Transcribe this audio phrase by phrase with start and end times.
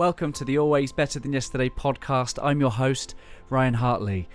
[0.00, 2.38] Welcome to the Always Better Than Yesterday podcast.
[2.42, 3.14] I'm your host,
[3.50, 4.30] Ryan Hartley.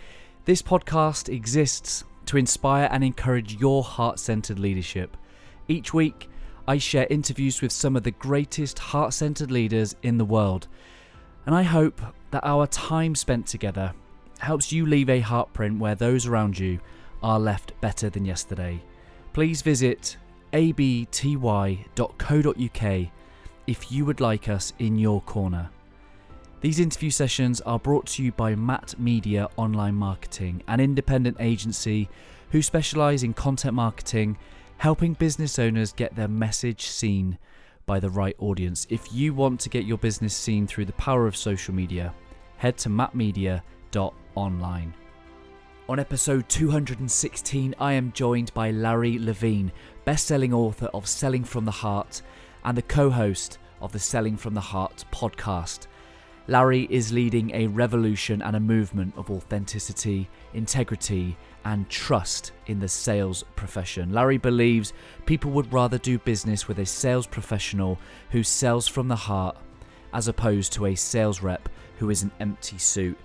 [0.45, 5.17] This podcast exists to inspire and encourage your heart centered leadership.
[5.67, 6.29] Each week,
[6.67, 10.67] I share interviews with some of the greatest heart centered leaders in the world.
[11.47, 13.91] And I hope that our time spent together
[14.37, 16.79] helps you leave a heartprint where those around you
[17.23, 18.83] are left better than yesterday.
[19.33, 20.15] Please visit
[20.53, 21.07] abty.co.uk
[23.67, 25.69] if you would like us in your corner.
[26.61, 32.09] These interview sessions are brought to you by Matt Media Online Marketing, an independent agency
[32.51, 34.37] who specialise in content marketing,
[34.77, 37.37] helping business owners get their message seen
[37.85, 38.87] by the right audience.
[38.89, 42.13] If you want to get your business seen through the power of social media,
[42.57, 44.93] head to mattmedia.online.
[45.87, 49.71] On episode 216, I am joined by Larry Levine,
[50.03, 52.23] best-selling author of Selling from the Heart
[52.65, 55.87] and the co-host of the Selling from the Heart podcast.
[56.47, 62.87] Larry is leading a revolution and a movement of authenticity, integrity, and trust in the
[62.87, 64.13] sales profession.
[64.13, 64.93] Larry believes
[65.25, 67.97] people would rather do business with a sales professional
[68.31, 69.57] who sells from the heart
[70.13, 73.17] as opposed to a sales rep who is an empty suit.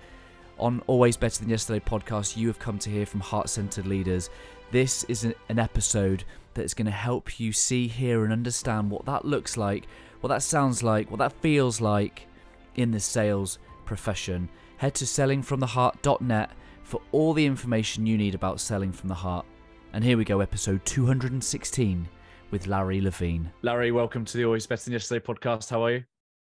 [0.58, 4.28] On Always Better Than Yesterday podcast, you have come to hear from heart centered leaders.
[4.70, 9.04] This is an episode that is going to help you see, hear, and understand what
[9.06, 9.86] that looks like,
[10.20, 12.26] what that sounds like, what that feels like
[12.74, 14.48] in the sales profession.
[14.78, 16.50] Head to sellingfromtheheart.net
[16.82, 19.46] for all the information you need about selling from the heart.
[19.92, 22.08] And here we go, episode 216
[22.50, 23.50] with Larry Levine.
[23.62, 25.70] Larry, welcome to the Always Better Than Yesterday podcast.
[25.70, 26.04] How are you?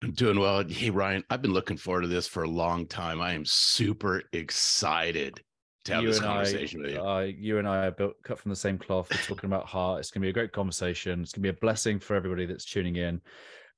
[0.03, 0.65] I'm doing well.
[0.69, 3.21] Hey, Ryan, I've been looking forward to this for a long time.
[3.21, 5.41] I am super excited
[5.85, 7.01] to have you this conversation I, with you.
[7.01, 9.09] Uh, you and I are built, cut from the same cloth.
[9.11, 10.01] We're talking about heart.
[10.01, 11.23] It's going to be a great conversation.
[11.23, 13.21] It's going to be a blessing for everybody that's tuning in.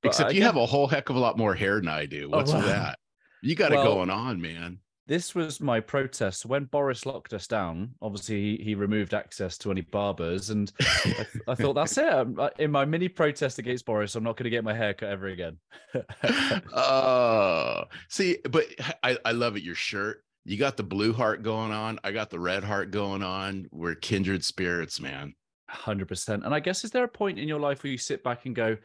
[0.03, 2.07] But Except again, you have a whole heck of a lot more hair than I
[2.07, 2.31] do.
[2.33, 2.67] Oh, What's oh, wow.
[2.67, 2.99] that?
[3.43, 7.47] You got well, it going on, man this was my protest when Boris locked us
[7.47, 7.93] down.
[8.03, 12.27] Obviously, he, he removed access to any barbers, and I, I, thought that's it.
[12.59, 15.29] In my mini protest against Boris, I'm not going to get my hair cut ever
[15.29, 15.59] again.
[16.73, 18.67] Oh, uh, see, but
[19.03, 19.63] I, I love it.
[19.63, 21.99] Your shirt, you got the blue heart going on.
[22.05, 23.67] I got the red heart going on.
[23.73, 25.35] We're kindred spirits, man.
[25.69, 26.45] Hundred percent.
[26.45, 28.55] And I guess is there a point in your life where you sit back and
[28.55, 28.77] go,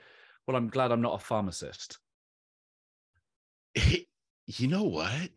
[0.48, 2.00] "Well, I'm glad I'm not a pharmacist."
[3.76, 5.30] you know what?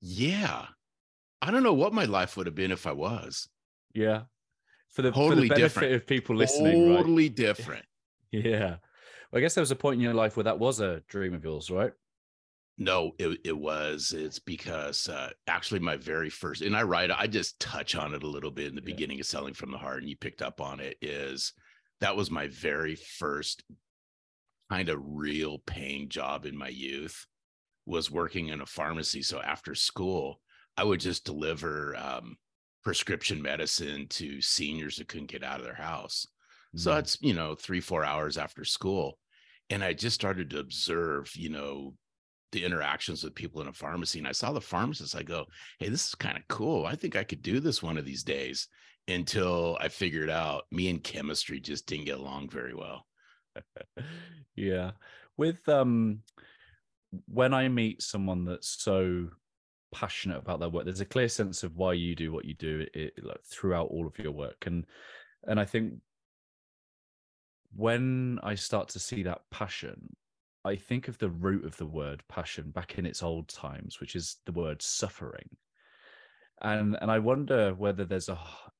[0.00, 0.66] Yeah.
[1.42, 3.48] I don't know what my life would have been if I was.
[3.92, 4.22] Yeah.
[4.90, 5.94] For the, totally for the benefit different.
[5.94, 6.94] of people listening.
[6.94, 7.36] Totally right?
[7.36, 7.84] different.
[8.30, 8.76] Yeah.
[9.32, 11.32] Well, I guess there was a point in your life where that was a dream
[11.32, 11.92] of yours, right?
[12.80, 14.14] No, it, it was.
[14.16, 18.22] It's because uh, actually my very first, and I write, I just touch on it
[18.22, 18.94] a little bit in the yeah.
[18.94, 21.52] beginning of Selling from the Heart, and you picked up on it, is
[22.00, 23.64] that was my very first
[24.70, 27.26] kind of real paying job in my youth
[27.84, 29.22] was working in a pharmacy.
[29.22, 30.40] So after school,
[30.76, 32.36] I would just deliver um,
[32.84, 36.26] prescription medicine to seniors that couldn't get out of their house.
[36.68, 36.78] Mm-hmm.
[36.78, 39.18] So that's, you know, three, four hours after school.
[39.70, 41.94] And I just started to observe, you know,
[42.52, 44.18] the interactions with people in a pharmacy.
[44.18, 45.14] And I saw the pharmacist.
[45.14, 45.46] I go,
[45.78, 46.86] hey, this is kind of cool.
[46.86, 48.68] I think I could do this one of these days
[49.06, 53.06] until I figured out me and chemistry just didn't get along very well.
[54.56, 54.92] yeah.
[55.36, 56.20] With um
[57.26, 59.28] when I meet someone that's so
[59.92, 62.86] passionate about their work, there's a clear sense of why you do what you do
[62.92, 64.84] it, it, like, throughout all of your work, and
[65.46, 65.94] and I think
[67.74, 70.16] when I start to see that passion,
[70.64, 74.16] I think of the root of the word passion back in its old times, which
[74.16, 75.48] is the word suffering,
[76.60, 78.38] and and I wonder whether there's a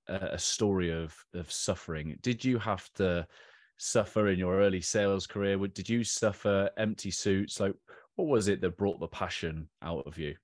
[0.09, 2.19] a story of of suffering.
[2.23, 3.27] Did you have to
[3.79, 5.57] suffer in your early sales career?
[5.69, 7.61] Did you suffer empty suits?
[7.61, 7.75] Like,
[8.17, 10.35] what was it that brought the passion out of you?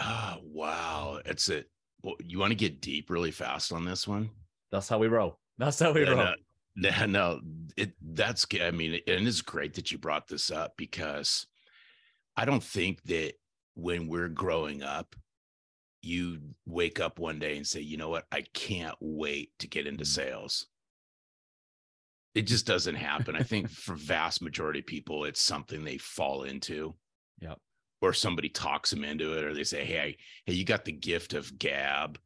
[0.00, 1.20] Oh, wow.
[1.24, 1.64] It's a.
[2.02, 4.30] Well, you want to get deep really fast on this one?
[4.70, 5.38] That's how we roll.
[5.58, 6.34] That's how we roll.
[6.76, 7.40] No, no,
[7.76, 11.46] it that's I mean, and it's great that you brought this up because
[12.36, 13.34] I don't think that
[13.74, 15.14] when we're growing up,
[16.02, 19.86] you wake up one day and say, you know what, I can't wait to get
[19.86, 20.08] into mm.
[20.08, 20.66] sales
[22.34, 23.36] it just doesn't happen.
[23.36, 26.94] I think for vast majority of people, it's something they fall into.
[27.40, 27.54] Yeah.
[28.00, 31.32] Or somebody talks them into it, or they say, Hey, hey, you got the gift
[31.32, 32.18] of gab.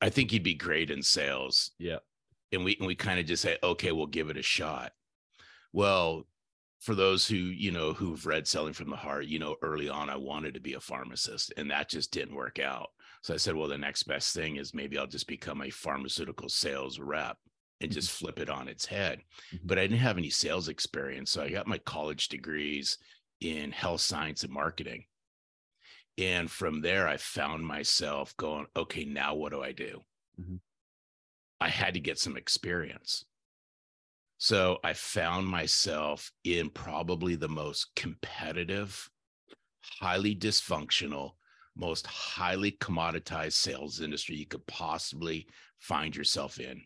[0.00, 1.70] I think you'd be great in sales.
[1.78, 1.98] Yeah.
[2.52, 4.92] And we and we kind of just say, okay, we'll give it a shot.
[5.72, 6.26] Well,
[6.80, 10.10] for those who, you know, who've read Selling from the Heart, you know, early on
[10.10, 12.88] I wanted to be a pharmacist and that just didn't work out.
[13.22, 16.48] So I said, well, the next best thing is maybe I'll just become a pharmaceutical
[16.48, 17.38] sales rep
[17.80, 19.20] and just flip it on its head.
[19.54, 19.66] Mm-hmm.
[19.66, 21.30] But I didn't have any sales experience.
[21.30, 22.98] So I got my college degrees
[23.40, 25.04] in health science and marketing.
[26.18, 30.02] And from there, I found myself going, okay, now what do I do?
[30.40, 30.58] Mhm.
[31.62, 33.24] I had to get some experience.
[34.38, 39.08] So I found myself in probably the most competitive,
[40.00, 41.34] highly dysfunctional,
[41.76, 45.46] most highly commoditized sales industry you could possibly
[45.78, 46.82] find yourself in.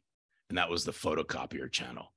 [0.50, 2.12] And that was the photocopier channel.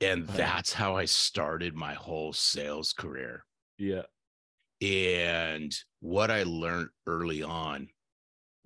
[0.00, 3.44] And that's how I started my whole sales career.
[3.76, 4.04] Yeah.
[4.80, 7.88] And what I learned early on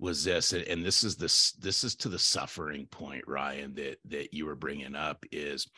[0.01, 3.99] was this, and- and this is this this is to the suffering point, Ryan, that
[4.05, 5.23] that you were bringing up.
[5.31, 5.69] Is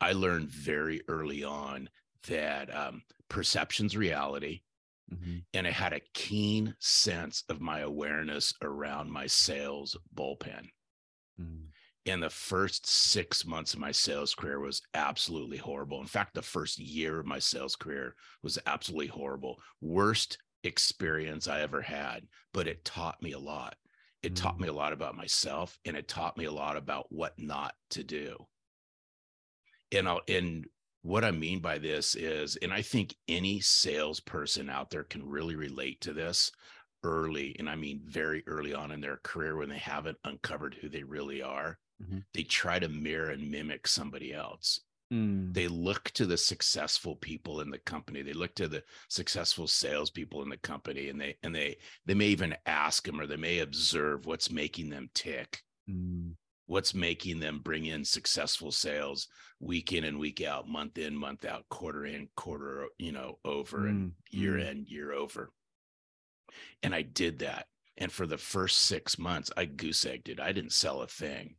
[0.00, 1.90] I learned very early on
[2.28, 4.62] that um, perception's reality,
[5.12, 5.44] Mhm.
[5.52, 10.68] and I had a keen sense of my awareness around my sales bullpen.
[11.40, 11.72] Mm.
[12.06, 16.00] And the first six months of my sales career was absolutely horrible.
[16.00, 19.60] In fact, the first year of my sales career was absolutely horrible.
[19.80, 23.78] Worst experience I ever had, but it taught me a lot.
[24.22, 24.60] It taught Mm.
[24.60, 28.04] me a lot about myself and it taught me a lot about what not to
[28.04, 28.48] do.
[29.92, 30.66] And I'll, and
[31.02, 35.54] what I mean by this is, and I think any salesperson out there can really
[35.56, 36.50] relate to this
[37.04, 40.88] early, and I mean very early on in their career when they haven't uncovered who
[40.88, 42.22] they really are Mhm.
[42.34, 44.80] they try to mirror and mimic somebody else.
[45.12, 45.52] Mm.
[45.52, 48.22] They look to the successful people in the company.
[48.22, 51.76] They look to the successful salespeople in the company, and they and they
[52.06, 56.36] they may even ask them or they may observe what's making them tick, Mm.
[56.66, 59.28] what's making them bring in successful sales
[59.60, 63.86] week in and week out, month in, month out, quarter in, quarter you know over,
[63.86, 64.14] and Mm.
[64.30, 64.70] year Mm.
[64.70, 65.52] in, year over.
[66.82, 67.68] And I did that.
[67.98, 70.40] And for the first six months, I goose egged it.
[70.40, 71.56] I didn't sell a thing.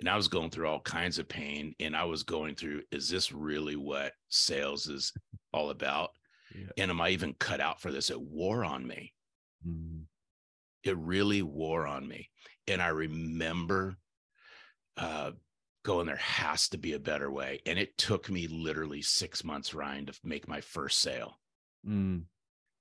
[0.00, 1.74] And I was going through all kinds of pain.
[1.80, 5.12] And I was going through, is this really what sales is
[5.52, 6.10] all about?
[6.54, 6.66] Yeah.
[6.78, 8.10] And am I even cut out for this?
[8.10, 9.12] It wore on me.
[9.66, 10.02] Mm.
[10.82, 12.28] It really wore on me.
[12.68, 13.96] And I remember
[14.96, 15.32] uh,
[15.84, 17.60] going, there has to be a better way.
[17.66, 21.38] And it took me literally six months, Ryan, to make my first sale.
[21.86, 22.22] Mm.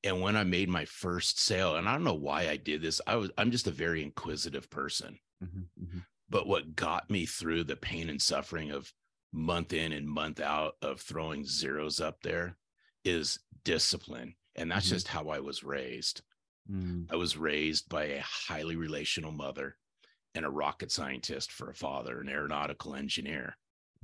[0.05, 3.01] and when i made my first sale and i don't know why i did this
[3.05, 5.65] i was i'm just a very inquisitive person Mhm.
[5.77, 6.05] Mhm.
[6.33, 8.91] But what got me through the pain and suffering of
[9.31, 12.57] month in and month out of throwing zeros up there
[13.05, 14.95] is discipline and that's Mhm.
[14.95, 16.21] just how i was raised
[16.69, 17.11] Mm.
[17.11, 19.77] i was raised by a highly relational mother
[20.33, 23.57] and a rocket scientist for a father an aeronautical engineer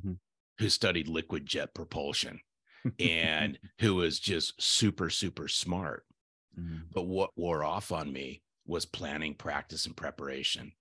[0.04, 0.20] Mhm.
[0.60, 2.42] who studied liquid jet propulsion
[3.00, 6.06] and who was just super super smart
[6.58, 6.92] Mm.
[6.92, 10.74] but what wore off on me was planning, practice, and preparation.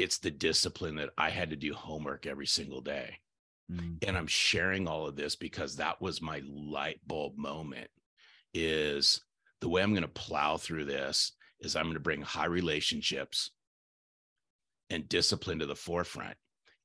[0.00, 3.18] It's the discipline that I had to do homework every single day.
[3.70, 4.02] Mm.
[4.06, 7.88] And I'm sharing all of this because that was my light bulb moment
[8.54, 9.20] is
[9.60, 13.50] the way I'm going to plow through this is I'm going to bring high relationships
[14.88, 16.36] and discipline to the forefront.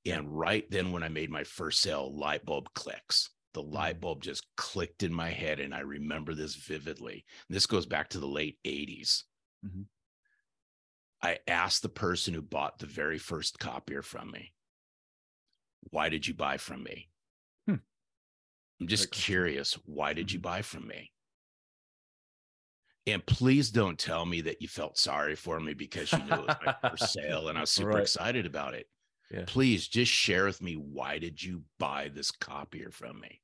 [0.05, 3.29] And right then when I made my first sale, light bulb clicks.
[3.53, 5.61] The light bulb just clicked in my head.
[5.61, 7.23] And I remember this vividly.
[7.49, 9.23] This goes back to the late 80s.
[9.65, 9.85] Mhm.
[11.25, 14.53] I asked the person who bought the very first copier from me,
[15.89, 17.09] Why did you buy from me?
[17.67, 17.75] Hmm.
[18.79, 19.73] I'm just curious.
[19.85, 20.41] Why did you Mhm.
[20.41, 21.11] buy from me?
[23.07, 26.43] And please don't tell me that you felt sorry for me because you knew it
[26.43, 27.99] was my first sale and I was super Right.
[27.99, 28.89] excited about it.
[29.29, 29.47] Yeah.
[29.47, 33.41] Please just share with me why did you buy this copier from me?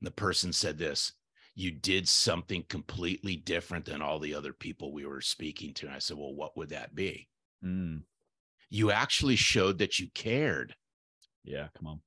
[0.00, 1.12] And the person said this
[1.56, 5.86] you did something completely different than all the other people we were speaking to.
[5.86, 7.28] And I said, Well, what would that be?
[7.64, 8.02] Mm.
[8.68, 10.76] You actually showed that you cared.
[11.44, 11.68] Yeah.
[11.76, 12.00] Come on.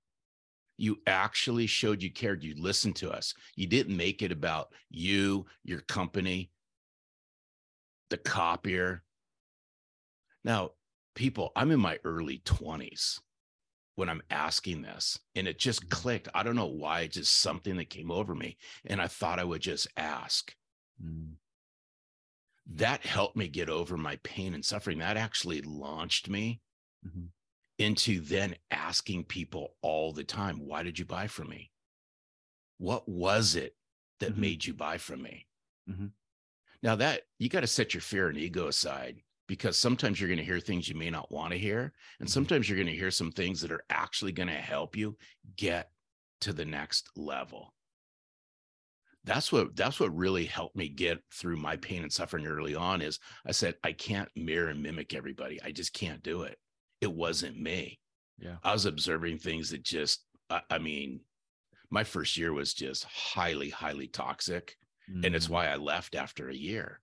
[0.78, 2.44] You actually showed you cared.
[2.44, 3.34] You listened to us.
[3.56, 6.52] You didn't make it about you, your company,
[8.12, 9.04] the copier.
[10.44, 10.72] Now,
[11.16, 13.20] people, I'm in my early 20s
[14.00, 15.90] when I'm asking this, and it just Mhm.
[15.90, 16.30] clicked.
[16.34, 18.58] I don't know why, it's just something that came over me.
[18.86, 20.56] And I thought I would just ask.
[21.04, 21.36] Mm.
[22.66, 25.00] That helped me get over my pain and suffering.
[25.00, 26.62] That actually launched me
[27.06, 27.34] Mhm.
[27.78, 31.74] into then asking people all the time, why did you buy from me?
[32.78, 33.78] What was it
[34.20, 34.38] that Mhm.
[34.38, 35.50] made you buy from me?
[35.88, 36.14] Mhm.
[36.82, 40.38] Now that you got to set your fear and ego aside because sometimes you're going
[40.38, 41.92] to hear things you may not want to hear.
[42.20, 42.32] And Mhm.
[42.32, 45.18] sometimes you're going to hear some things that are actually going to help you
[45.56, 45.92] get
[46.42, 47.74] to the next level.
[49.24, 53.02] That's what that's what really helped me get through my pain and suffering early on
[53.02, 55.60] is I said I can't mirror and mimic everybody.
[55.64, 56.60] I just can't do it.
[57.02, 58.00] It wasn't me.
[58.38, 58.58] Yeah.
[58.64, 61.22] I was observing things that just, I, I mean,
[61.90, 64.78] my first year was just highly, highly toxic.
[65.12, 65.26] Mm.
[65.26, 65.52] And it's mm.
[65.52, 67.02] why I left after a year.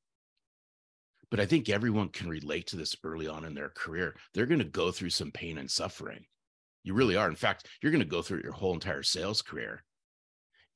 [1.30, 4.16] But I think everyone can relate to this early on in their career.
[4.32, 6.26] They're going to go through some pain and suffering.
[6.84, 7.28] You really are.
[7.28, 9.82] In fact, you're going to go through your whole entire sales career.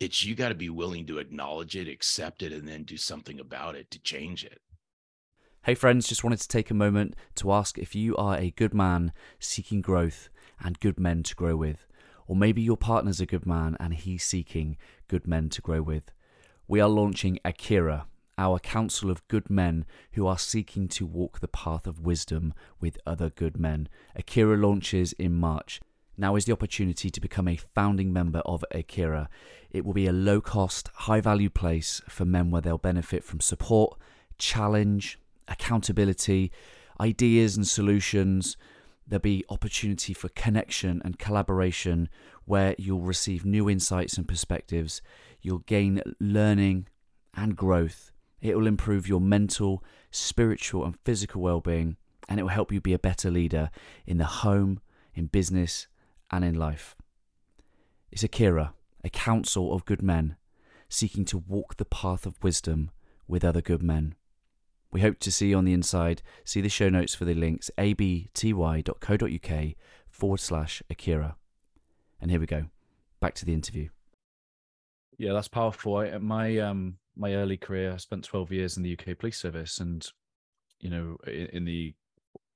[0.00, 3.38] It's you got to be willing to acknowledge it, accept it, and then do something
[3.38, 4.60] about it to change it.
[5.64, 8.72] Hey, friends, just wanted to take a moment to ask if you are a good
[8.72, 11.86] man seeking growth and good men to grow with.
[12.26, 16.12] Or maybe your partner's a good man and he's seeking good men to grow with.
[16.66, 18.06] We are launching Akira,
[18.40, 22.98] our council of good men who are seeking to walk the path of wisdom with
[23.06, 23.86] other good men.
[24.16, 25.80] Akira launches in March.
[26.16, 29.28] Now is the opportunity to become a founding member of Akira.
[29.70, 33.40] It will be a low cost, high value place for men where they'll benefit from
[33.40, 33.98] support,
[34.38, 36.50] challenge, accountability,
[36.98, 38.56] ideas and solutions,
[39.06, 42.08] there'll be opportunity for connection and collaboration
[42.46, 45.02] where you'll receive new insights and perspectives.
[45.42, 46.86] You'll gain learning
[47.34, 48.12] and growth.
[48.40, 51.96] It will improve your mental, spiritual, and physical well being,
[52.28, 53.70] and it will help you be a better leader
[54.06, 54.80] in the home,
[55.14, 55.86] in business,
[56.30, 56.96] and in life.
[58.10, 60.36] It's Akira, a council of good men
[60.88, 62.90] seeking to walk the path of wisdom
[63.28, 64.14] with other good men.
[64.92, 66.20] We hope to see you on the inside.
[66.44, 69.74] See the show notes for the links abty.co.uk
[70.08, 71.36] forward slash Akira.
[72.20, 72.66] And here we go.
[73.20, 73.88] Back to the interview.
[75.16, 75.96] Yeah, that's powerful.
[75.96, 79.78] I, my um my early career, I spent 12 years in the UK police service
[79.78, 80.06] and
[80.78, 81.94] you know in, in the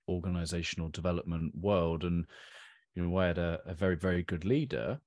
[0.09, 2.25] organizational development world and
[2.95, 4.99] you know I had a, a very very good leader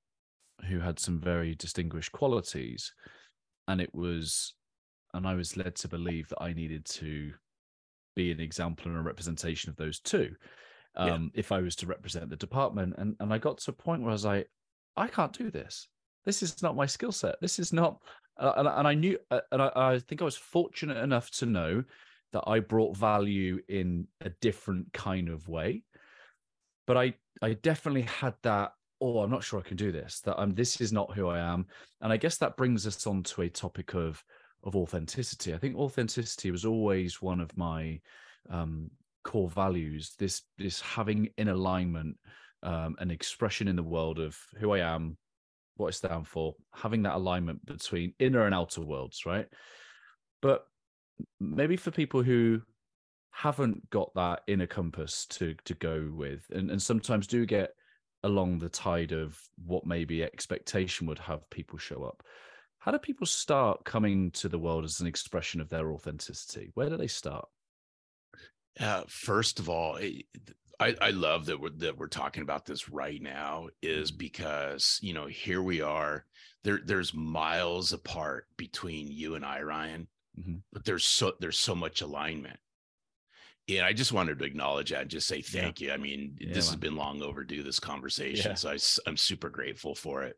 [0.68, 2.92] who had some very distinguished qualities
[3.68, 4.54] and it was
[5.14, 7.32] and I was led to believe that I needed to
[8.14, 10.34] be an example and a representation of those two.
[10.96, 11.40] Um, yeah.
[11.40, 14.10] If I was to represent the department, and and I got to a point where
[14.10, 14.50] I was like,
[14.96, 15.88] I can't do this.
[16.26, 17.36] This is not my skill set.
[17.40, 17.98] This is not.
[18.38, 21.46] Uh, and, and I knew, uh, and I, I think I was fortunate enough to
[21.46, 21.84] know
[22.32, 25.82] that I brought value in a different kind of way.
[26.86, 28.72] But I, I definitely had that.
[29.00, 30.20] Oh, I'm not sure I can do this.
[30.20, 30.54] That I'm.
[30.54, 31.66] This is not who I am.
[32.00, 34.22] And I guess that brings us on to a topic of
[34.64, 35.54] of authenticity.
[35.54, 38.00] I think authenticity was always one of my
[38.50, 38.90] um,
[39.24, 40.14] core values.
[40.18, 42.16] This this having in alignment
[42.62, 45.16] um, an expression in the world of who I am,
[45.78, 49.46] what I stand for, having that alignment between inner and outer worlds, right?
[50.42, 50.66] But
[51.40, 52.62] maybe for people who
[53.30, 57.70] haven't got that inner compass to to go with, and, and sometimes do get
[58.24, 62.22] along the tide of what maybe expectation would have people show up
[62.78, 66.70] how do people start coming to the world as an expression of their authenticity?
[66.74, 67.46] Where do they start?
[68.78, 69.98] Uh, first of all,
[70.80, 74.18] I, I love that we're that we're talking about this right now is mm-hmm.
[74.18, 76.24] because you know here we are
[76.64, 80.06] there there's miles apart between you and I Ryan
[80.38, 80.56] mm-hmm.
[80.72, 82.58] but there's so there's so much alignment
[83.68, 85.88] and I just wanted to acknowledge that and just say thank yeah.
[85.88, 88.54] you I mean yeah, this has been long overdue this conversation yeah.
[88.54, 90.36] so I, I'm super grateful for it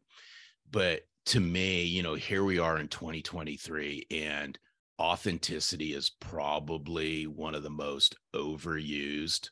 [0.70, 4.58] but to me, you know, here we are in 2023 and
[5.00, 9.50] authenticity is probably one of the most overused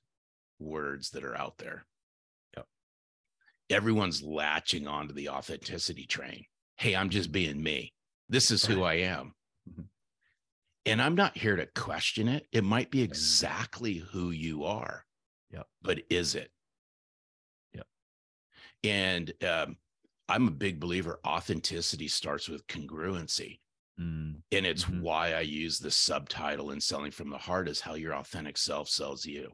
[0.59, 1.85] words that are out there.
[2.57, 2.67] Yep.
[3.71, 6.45] Everyone's latching onto the authenticity train.
[6.77, 7.93] Hey, I'm just being me.
[8.29, 9.35] This is who I am.
[9.69, 9.83] Mm-hmm.
[10.87, 12.47] And I'm not here to question it.
[12.53, 15.05] It might be exactly who you are.
[15.50, 15.67] Yep.
[15.83, 16.50] But is it?
[17.75, 17.87] Yep.
[18.85, 19.77] And um,
[20.29, 23.61] I'm a big believer authenticity starts with congruency.
[24.00, 24.37] Mm.
[24.53, 25.03] And it's mm-hmm.
[25.03, 28.88] why I use the subtitle in Selling from the Heart is how your authentic self
[28.88, 29.53] sells you.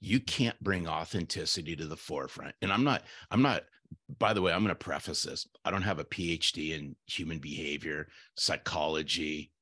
[0.00, 2.54] You can't bring authenticity to the forefront.
[2.62, 3.62] And I'm not, I'm not,
[4.18, 5.48] by the way, I'm going to preface this.
[5.64, 9.52] I don't have a PhD in human behavior, psychology,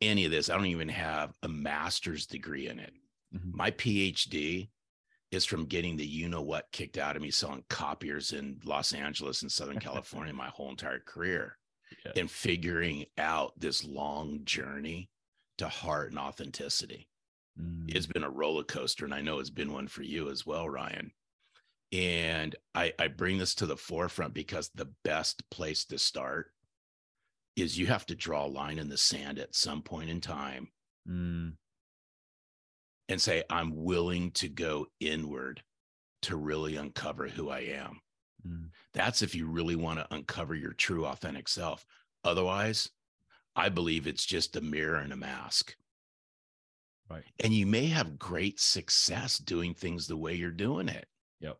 [0.00, 0.48] any of this.
[0.48, 2.92] I don't even have a master's degree in it.
[3.34, 3.56] Mm-hmm.
[3.56, 4.68] My PhD
[5.30, 8.92] is from getting the you know what kicked out of me selling copiers in Los
[8.92, 11.58] Angeles and Southern California my whole entire career
[12.04, 12.12] yeah.
[12.16, 15.10] and figuring out this long journey
[15.58, 17.08] to heart and authenticity.
[17.60, 17.94] Mm.
[17.94, 20.68] It's been a roller coaster, and I know it's been one for you as well,
[20.68, 21.12] Ryan.
[21.92, 26.52] And I, I bring this to the forefront because the best place to start
[27.56, 30.68] is you have to draw a line in the sand at some point in time
[31.08, 31.52] mm
[33.08, 35.62] and say, I'm willing to go inward
[36.22, 38.00] to really uncover who I am.
[38.46, 38.68] Mm.
[38.92, 41.86] That's if you really want to uncover your true, authentic self.
[42.24, 42.90] Otherwise,
[43.56, 45.74] I believe it's just a mirror and a mask.
[47.10, 47.24] Right.
[47.40, 51.06] And you may have great success doing things the way you're doing it.
[51.40, 51.58] Yep.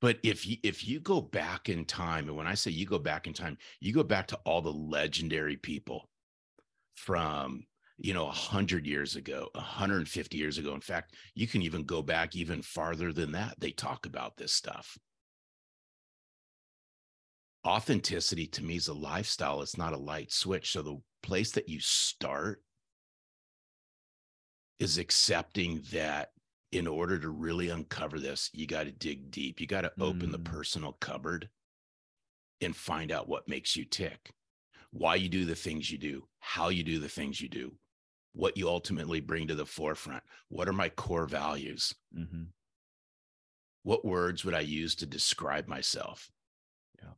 [0.00, 2.98] But if you if you go back in time, and when I say you go
[2.98, 6.08] back in time, you go back to all the legendary people
[6.94, 7.64] from
[7.96, 12.36] you know 100 years ago 150 years ago in fact you can even go back
[12.36, 14.96] even farther than that they talk about this stuff
[17.66, 21.68] authenticity to me is a lifestyle it's not a light switch so the place that
[21.68, 22.62] you start
[24.78, 26.32] is accepting that
[26.70, 29.60] in order to really uncover this you got to dig deep.
[29.60, 30.44] You got to open the Mm.
[30.44, 31.48] personal cupboard
[32.60, 34.32] and find out what makes you tick.
[34.90, 37.78] Why you do the things you do how you do the things you do
[38.32, 40.22] what you ultimately bring to the forefront.
[40.48, 41.94] What are my core values?
[42.14, 42.44] Hmm
[43.84, 46.30] what words would i use to describe myself?
[47.00, 47.12] Yeah.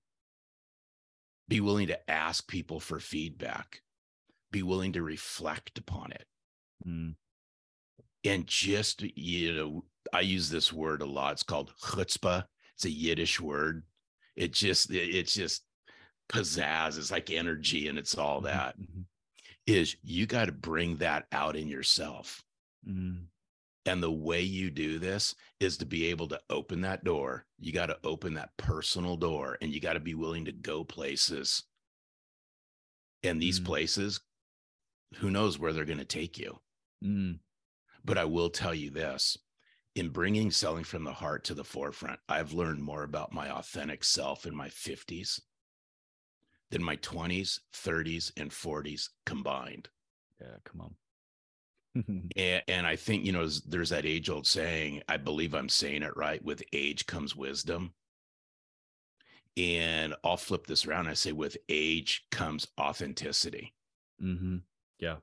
[1.49, 3.83] be willing to ask people for feedback.
[4.53, 6.27] Be willing to reflect upon it.
[6.87, 7.17] Mm.
[8.25, 12.91] And just you know i use this word a lot it's called chutzpah it's a
[12.91, 13.85] yiddish word
[14.37, 15.65] it just it's just
[16.31, 19.07] pizzazz it's like energy and it's all Mhm, that mhm,
[19.67, 22.45] is you got to bring that out in yourself
[22.87, 23.31] mm.
[23.87, 27.73] and the way you do this is to be able to open that door you
[27.73, 31.65] got to open that personal door and you got to be willing to go places
[33.23, 33.65] and these Mm.
[33.67, 34.21] places
[35.17, 36.61] who knows where they're going to take you
[37.03, 37.41] Mm.
[38.05, 39.37] But I will tell you this
[39.95, 44.05] in bringing selling from the heart to the forefront, I've learned more about my authentic
[44.05, 45.41] self in my 50s
[46.71, 49.89] than my 20s, 30s, and 40s combined.
[50.41, 50.95] Yeah, come on.
[52.37, 56.03] And, and I think, you know, there's- that age old saying, I believe I'm saying
[56.03, 57.95] it right with age comes wisdom.
[59.57, 61.09] And I'll flip this around.
[61.09, 63.75] I say, with age comes authenticity.
[64.21, 64.59] hmm
[64.99, 65.17] Yeah.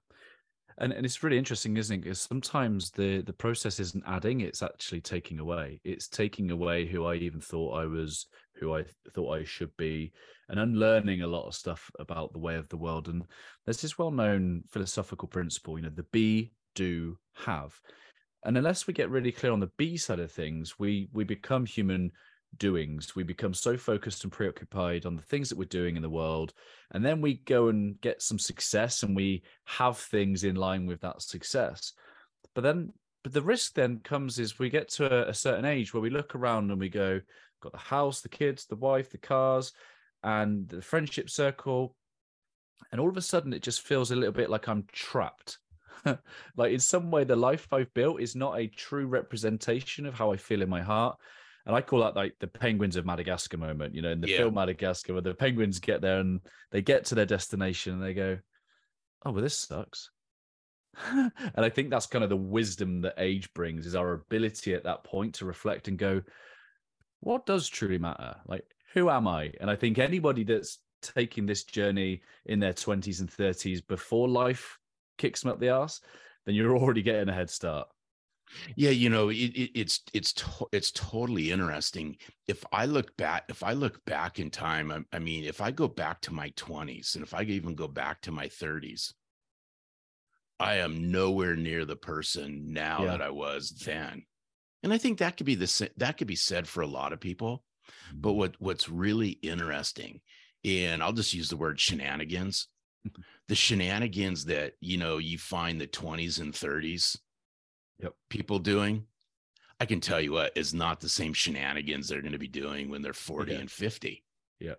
[0.79, 2.03] And, and it's really interesting, isn't it?
[2.03, 5.81] Because sometimes the, the process isn't adding, it's actually taking away.
[5.83, 10.11] It's taking away who I even thought I was, who I thought I should be,
[10.49, 13.07] and unlearning a lot of stuff about the way of the world.
[13.07, 13.23] And
[13.65, 17.73] there's this well known philosophical principle, you know, the be, do, have.
[18.45, 21.65] And unless we get really clear on the B side of things, we we become
[21.65, 22.11] human
[22.57, 23.15] doings.
[23.15, 26.53] We become so focused and preoccupied on the things that we're doing in the world
[26.91, 31.01] and then we go and get some success and we have things in line with
[31.01, 31.93] that success
[32.55, 32.91] but then
[33.23, 36.09] but the risk then comes is we get to a, a certain age where we
[36.09, 37.19] look around and we go
[37.61, 39.73] got the house the kids the wife the cars
[40.23, 41.95] and the friendship circle
[42.91, 45.57] and all of a sudden it just feels a little bit like i'm trapped
[46.57, 50.31] like in some way the life i've built is not a true representation of how
[50.31, 51.17] i feel in my heart
[51.67, 54.37] and I call that like the penguins of Madagascar moment, you know, in the Yeah.
[54.37, 56.39] film Madagascar, where the penguins get there and
[56.71, 58.39] they get to their destination and they go,
[59.25, 60.09] Oh, well, this sucks.
[61.03, 64.85] and I think that's kind of the wisdom that age brings is our ability at
[64.85, 66.21] that point to reflect and go,
[67.19, 68.37] What does truly matter?
[68.45, 69.51] Like, who am I?
[69.59, 74.79] And I think anybody that's taking this journey in their 20s and 30s before life
[75.17, 75.99] kicks them up the ass,
[76.45, 77.89] then you're already getting a head start.
[78.75, 82.17] Yeah, you know, it, it, it's it's to, it's totally interesting.
[82.47, 85.71] If I look back, if I look back in time, I, I mean, if I
[85.71, 89.13] go back to my twenties, and if I even go back to my thirties,
[90.59, 93.11] I am nowhere near the person now Yeah.
[93.11, 94.25] that I was then.
[94.83, 97.19] And I think that could be the that could be said for a lot of
[97.19, 97.63] people.
[98.13, 98.37] But mm-hmm.
[98.37, 100.21] what what's really interesting,
[100.63, 102.67] and I'll just use the word shenanigans,
[103.07, 103.21] mm-hmm.
[103.47, 107.17] the shenanigans that you know you find the twenties and thirties
[107.99, 108.13] Yep.
[108.29, 109.07] people doing,
[109.79, 112.89] I can tell you what is not the same shenanigans they're going to be doing
[112.89, 113.59] when they're 40 Yeah.
[113.59, 114.23] and 50.
[114.59, 114.75] Yeah.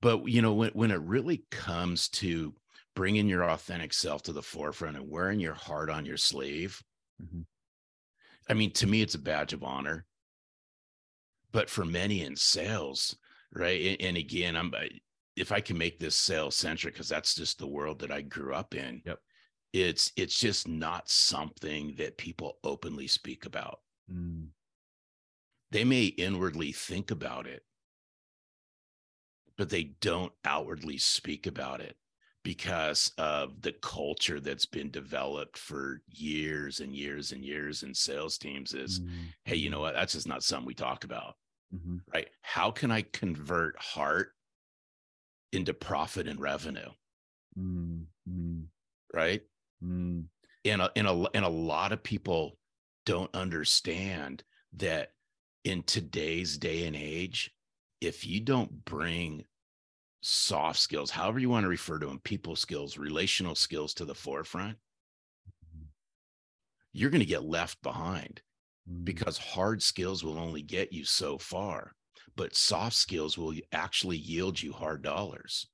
[0.00, 2.54] But you know, when when it really comes to
[2.94, 6.82] bringing your authentic self to the forefront and wearing your heart on your sleeve,
[7.22, 7.46] Mhm.
[8.48, 10.06] I mean, to me, it's a badge of honor.
[11.52, 13.16] But for many in sales,
[13.52, 13.80] right?
[13.86, 14.72] And, and again, I'm
[15.36, 18.54] if I can make this sales centric because that's just the world that I grew
[18.54, 19.02] up in.
[19.04, 19.20] Yep.
[19.78, 23.80] It's it's just not something that people openly speak about.
[24.10, 24.48] Mm.
[25.70, 27.62] They may inwardly think about it,
[29.58, 31.98] but they don't outwardly speak about it
[32.42, 38.38] because of the culture that's been developed for years and years and years in sales
[38.38, 39.34] teams is Mm.
[39.44, 39.92] hey, you know what?
[39.92, 41.36] That's just not something we talk about,
[41.74, 42.02] Mhm.
[42.14, 42.30] right?
[42.40, 44.32] How can I convert heart
[45.52, 46.92] into profit and revenue,
[47.58, 48.06] Mm.
[48.26, 48.68] Mm.
[49.12, 49.42] right?
[49.84, 50.24] Mm.
[50.64, 52.58] And a, and a, and a lot of people
[53.04, 54.42] don't understand
[54.76, 55.12] that
[55.64, 57.52] in today's day and age,
[58.00, 59.44] if you don't bring
[60.22, 64.14] soft skills, however you want to refer to them, people skills, relational skills to the
[64.14, 64.76] forefront,
[66.92, 68.40] you're going to get left behind.
[68.88, 69.04] Mm.
[69.04, 71.92] because hard skills will only get you so far,
[72.36, 75.66] but soft skills will actually yield you hard dollars.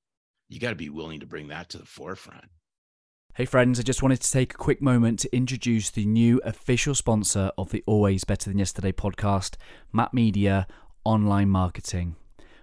[0.49, 2.47] You got to be willing to bring that to the forefront.
[3.35, 6.95] Hey, friends, I just wanted to take a quick moment to introduce the new official
[6.95, 9.55] sponsor of the Always Better Than Yesterday podcast,
[9.91, 10.67] Matt Media
[11.03, 12.17] Online Marketing.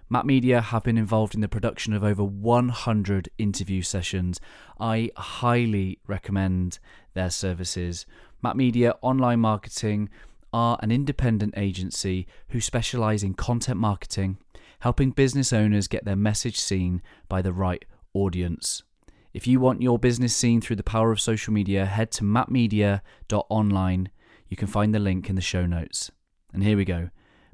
[0.08, 4.40] Matt Media have been involved in the production of over 100 interview sessions.
[4.78, 6.78] I highly recommend
[7.14, 8.06] their services.
[8.40, 10.08] Matt Media Online Marketing
[10.52, 14.38] are an independent agency who specialize in content marketing,
[14.78, 18.84] helping business owners get their message seen by the right audience.
[19.32, 24.10] If you want your business seen through the power of social media, head to mattmedia.online.
[24.48, 26.10] You can find the link in the show notes.
[26.52, 27.10] And here we go.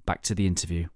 [0.06, 0.86] Back to the interview.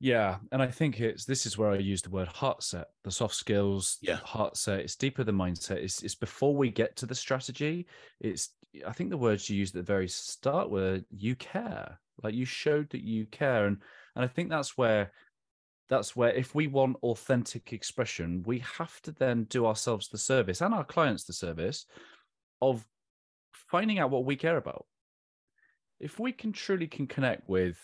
[0.00, 3.10] Yeah, and I think it's this is where I use the word heart set, the
[3.12, 4.16] soft skills, Yeah.
[4.16, 4.80] heart set.
[4.80, 5.76] It's deeper than mindset.
[5.76, 7.86] It's it's before we get to the strategy.
[8.20, 8.50] It's
[8.86, 12.00] I think the words you used at the very start were you care.
[12.22, 13.66] Like you showed that you care.
[13.66, 13.76] And
[14.16, 15.12] and I think that's where
[15.88, 20.60] that's where if we want authentic expression, we have to then do ourselves the service
[20.60, 21.86] and our clients the service
[22.60, 22.86] of
[23.52, 24.86] finding out what we care about.
[26.00, 27.78] If we can truly can connect with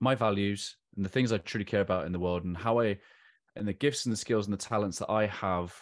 [0.00, 2.98] my values and the things I truly care about in the world and how I
[3.56, 5.74] and the gifts and the skills and the talents that I have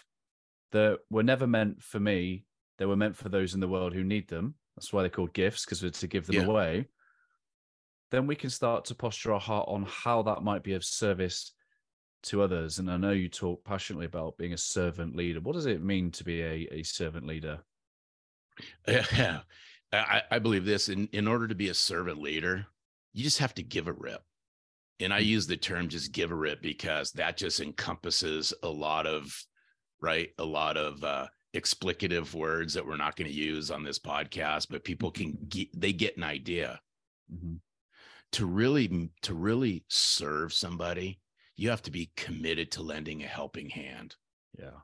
[0.73, 2.45] that were never meant for me,
[2.79, 4.55] they were meant for those in the world who need them.
[4.77, 6.47] That's why they're called gifts, because we're to give them Yeah.
[6.47, 6.89] away.
[8.13, 11.53] Then we can start to posture our heart on how that might be of service
[12.25, 12.79] to others.
[12.79, 15.41] And I know you talk passionately about being a servant leader.
[15.41, 17.61] What does it mean to be a, a servant leader?
[18.87, 19.41] Yeah.
[19.93, 22.67] I, I believe this in, in order to be a servant leader,
[23.13, 24.23] you just have to give a rip.
[25.01, 29.07] And I use the term just give a rip because that just encompasses a lot
[29.07, 29.35] of,
[30.01, 30.31] right?
[30.39, 34.69] A lot of uh, explicative words that we're not going to use on this podcast,
[34.71, 36.81] but people can get, they get an idea
[37.33, 37.61] Mhm.
[38.33, 41.21] To really, to really serve somebody.
[41.57, 44.17] You have to be committed to lending a helping hand.
[44.59, 44.81] Yeah.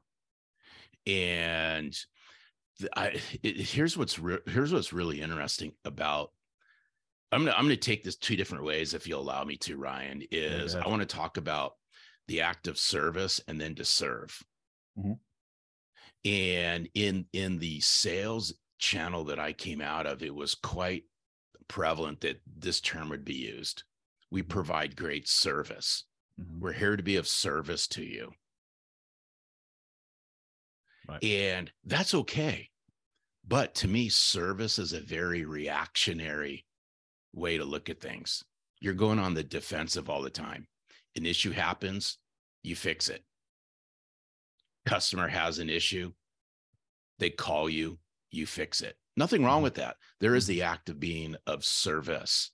[1.07, 1.97] and
[2.97, 6.31] I it, here's what's re- here's what's really interesting about
[7.33, 10.23] I'm gonna I'm gonna take this two different ways if you'll allow me to Ryan
[10.31, 10.87] is ahead.
[10.87, 11.73] I want to talk about
[12.29, 14.43] the act of service and then to serve
[14.99, 15.19] Mhm.
[16.25, 21.05] and in in the sales channel that I came out of it was quite
[21.69, 23.85] prevalent that this term would be used
[24.31, 26.05] we provide great service
[26.41, 26.61] Mhm.
[26.61, 28.35] we're here to be of service to you
[31.09, 31.25] Right.
[31.25, 32.71] and that's okay.
[33.43, 36.67] But to me, service is a very reactionary
[37.33, 38.45] way to look at things.
[38.81, 40.69] You're going on the defensive all the time.
[41.17, 42.19] An issue happens,
[42.63, 43.25] you fix it.
[44.85, 46.13] Customer has an issue,
[47.19, 47.99] they call you,
[48.31, 48.99] you fix it.
[49.19, 49.65] Nothing wrong Mhm.
[49.65, 49.97] with that.
[50.21, 52.53] There is the act of being of service.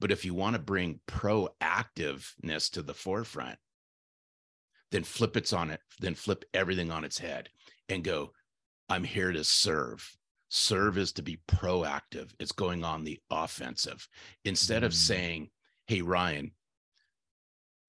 [0.00, 3.58] But if you want to bring proactiveness to the forefront,
[4.90, 7.50] then flip it's on it, then flip everything on its head
[7.90, 8.34] and go,
[8.88, 10.16] I'm here to serve.
[10.48, 12.34] Serve is to be proactive.
[12.38, 14.08] It's going on the offensive.
[14.44, 14.96] Instead of Mm.
[14.96, 15.50] saying,
[15.86, 16.56] Hey, Ryan,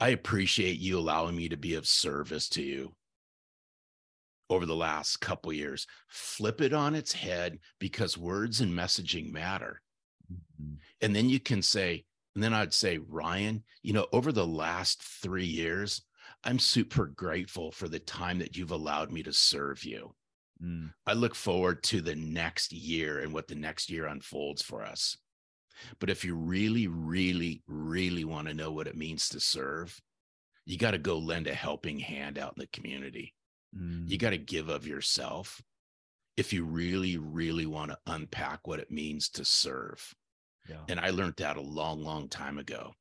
[0.01, 2.97] I appreciate you allowing me to be of service to you
[4.49, 5.87] over the last couple years.
[6.07, 9.81] Flip it on its head because words and messaging matter.
[10.31, 10.77] Mhm.
[11.01, 15.01] And then you can say, and then I'd say, Ryan, you know, over the last
[15.01, 16.01] three years,
[16.43, 20.15] I'm super grateful for the time that you've allowed me to serve you.
[20.61, 20.93] Mm.
[21.05, 25.17] I look forward to the next year and what the next year unfolds for us.
[25.99, 29.99] But if you really, really, really want to know what it means to serve,
[30.65, 33.33] you got to go lend a helping hand out in the community.
[33.77, 34.09] Mm.
[34.09, 35.61] You got to give of yourself
[36.37, 40.13] if you really, really want to unpack what it means to serve.
[40.69, 40.81] Yeah.
[40.89, 42.93] And I learned that a long, long time ago.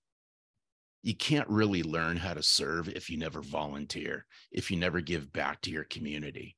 [1.03, 5.33] You can't really learn how to serve if you never volunteer, if you never give
[5.33, 6.57] back to your community,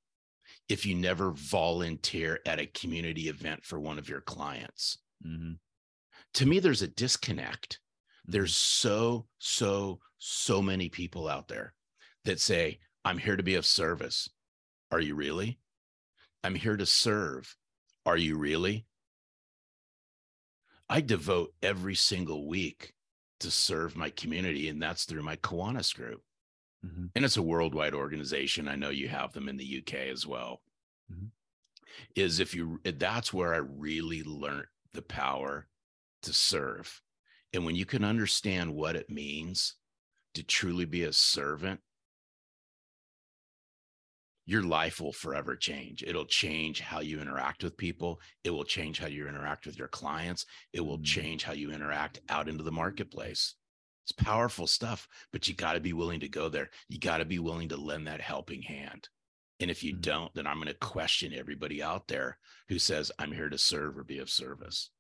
[0.69, 4.99] if you never volunteer at a community event for one of your clients.
[5.25, 5.59] Mhm.
[6.35, 7.81] To me, there's a disconnect.
[8.27, 11.75] There's so, so, so many people out there
[12.25, 14.29] that say, I'm here to be of service.
[14.91, 15.59] Are you really?
[16.43, 17.57] I'm here to serve.
[18.07, 18.87] Are you really?
[20.89, 22.95] I devote every single week
[23.41, 26.23] to serve my community, and that's through my Kiwanis group.
[26.85, 27.11] Mhm.
[27.15, 28.69] And it's a worldwide organization.
[28.69, 30.63] I know you have them in the UK as well.
[31.11, 31.31] Mhm.
[32.15, 35.69] Is if you, that's where I really learned the power
[36.23, 37.03] to serve.
[37.53, 39.77] And when you can understand what it means
[40.35, 41.83] to truly be a servant,
[44.47, 46.03] your life will forever change.
[46.07, 48.21] It'll change how you interact with people.
[48.43, 50.45] It will change how you interact with your clients.
[50.73, 51.05] It will Mm.
[51.05, 53.55] change how you interact out into the marketplace.
[54.05, 56.71] It's powerful stuff, but you got to be willing to go there.
[56.89, 59.09] You got to be willing to lend that helping hand.
[59.61, 60.01] And if you Mm.
[60.03, 63.97] don't, then I'm going to question everybody out there who says, I'm here to serve
[63.97, 64.91] or be of service.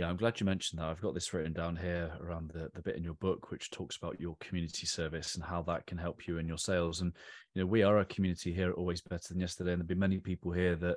[0.00, 0.86] Yeah, I'm glad you mentioned that.
[0.86, 3.98] I've got this written down here around the, the bit in your book which talks
[3.98, 7.02] about your community service and how that can help you in your sales.
[7.02, 7.12] And
[7.52, 10.16] you know, we are a community here Always Better Than Yesterday, and there'll be many
[10.16, 10.96] people here that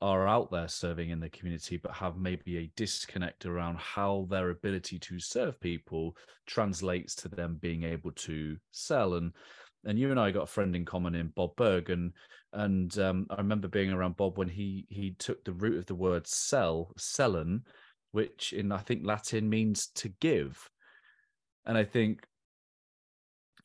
[0.00, 4.50] are out there serving in the community, but have maybe a disconnect around how their
[4.50, 6.16] ability to serve people
[6.48, 9.14] translates to them being able to sell.
[9.14, 9.30] And
[9.84, 12.10] and you and I got a friend in common in Bob Burg, and
[12.52, 15.94] and um, I remember being around Bob when he he took the root of the
[15.94, 17.62] word sell, sellen,
[18.12, 20.70] which in I think Latin means to give.
[21.66, 22.26] And I think,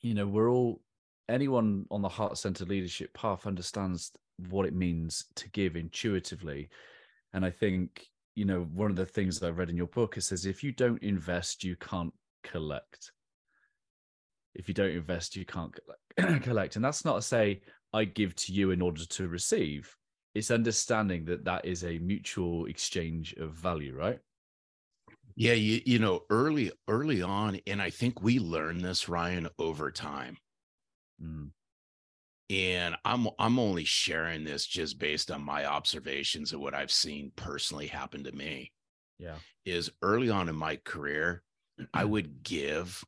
[0.02, 0.82] you know, we're all
[1.30, 4.12] anyone on the heart centered leadership path understands
[4.50, 6.70] what it means to give intuitively.
[7.34, 8.06] And I think,
[8.36, 10.64] you know, one of the things that I read in your book it says if
[10.64, 13.12] you don't invest, you can't collect.
[14.56, 16.44] If you don't invest, you can't collect.
[16.44, 16.76] collect.
[16.76, 17.62] And that's not to say
[17.94, 19.96] I give to you in order to receive.
[20.34, 24.20] It's understanding that that is a mutual exchange of value, right?
[25.38, 29.90] Yeah, you, you know, early early on, and I think we learned this, Ryan, over
[29.90, 30.38] time.
[31.22, 31.52] Mm,
[32.50, 37.32] And I'm I'm only sharing this just based on my observations of what I've seen
[37.36, 38.72] personally happen to me.
[39.20, 39.40] yeah.
[39.66, 41.44] Is early on in my career,
[41.94, 43.04] I would give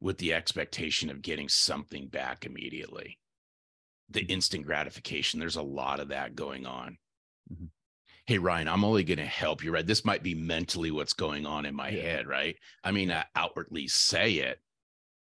[0.00, 3.18] with the expectation of getting something back immediately.
[4.10, 6.98] The instant gratification, there's a lot of that going on.
[7.50, 7.68] Mhm.
[8.28, 9.86] Hey, Ryan, I'm only going to help you, right?
[9.86, 12.02] This might be mentally what's going on in my Yeah.
[12.02, 12.58] head, right?
[12.84, 14.60] I mean, I outwardly say it,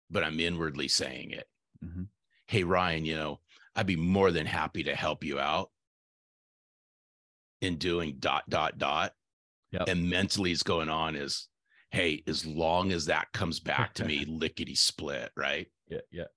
[0.08, 1.50] but I'm inwardly saying it.
[1.84, 2.08] Mhm.
[2.46, 3.42] Hey, Ryan, you know,
[3.76, 5.70] I'd be more than happy to help you out
[7.60, 9.14] in doing dot, dot, dot.
[9.72, 9.86] Yep.
[9.86, 11.48] And mentally, is going on is,
[11.90, 15.70] hey, as long as that comes back to me, lickety split, right?
[15.88, 16.28] Yeah, yeah.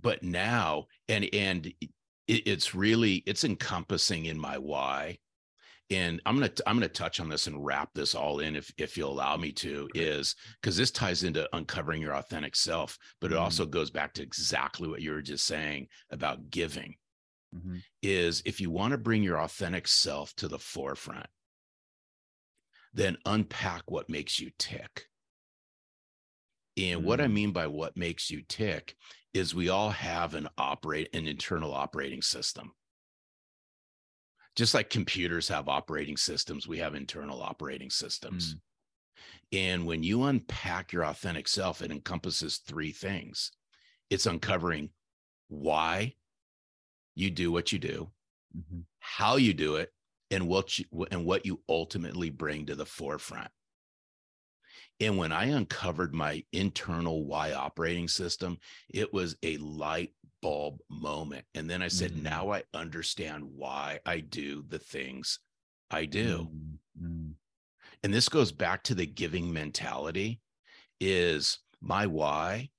[0.00, 1.72] but now and and
[2.28, 5.18] it, it's really it's encompassing in my why
[5.90, 8.96] and i'm gonna i'm gonna touch on this and wrap this all in if if
[8.96, 13.36] you'll allow me to is because this ties into uncovering your authentic self but it
[13.36, 13.40] Mm.
[13.42, 16.96] also goes back to exactly what you were just saying about giving
[17.54, 17.82] Mhm.
[18.02, 21.28] is if you want to bring your authentic self to the forefront
[22.92, 25.06] then unpack what makes you tick
[26.76, 27.32] and what i Mm.
[27.32, 28.96] mean by what makes you tick
[29.36, 32.72] is we all have an operate an internal operating system.
[34.56, 38.56] Just like computers have operating systems we have internal operating systems.
[39.52, 43.52] And when you unpack your authentic self it encompasses three things.
[44.10, 44.90] It's uncovering
[45.48, 46.14] why
[47.14, 48.12] you do what you do
[48.56, 48.86] Mhm.
[48.98, 49.92] how you do it
[50.30, 53.50] and what you and what you ultimately bring to the forefront
[55.00, 61.44] and when i uncovered my internal why operating system it was a light bulb moment
[61.54, 62.22] and then i said Mm.
[62.22, 65.38] now i understand why i do the things
[65.90, 67.32] i do Mm, mm,
[68.02, 70.40] and this goes back to the giving mentality
[71.00, 72.70] is my why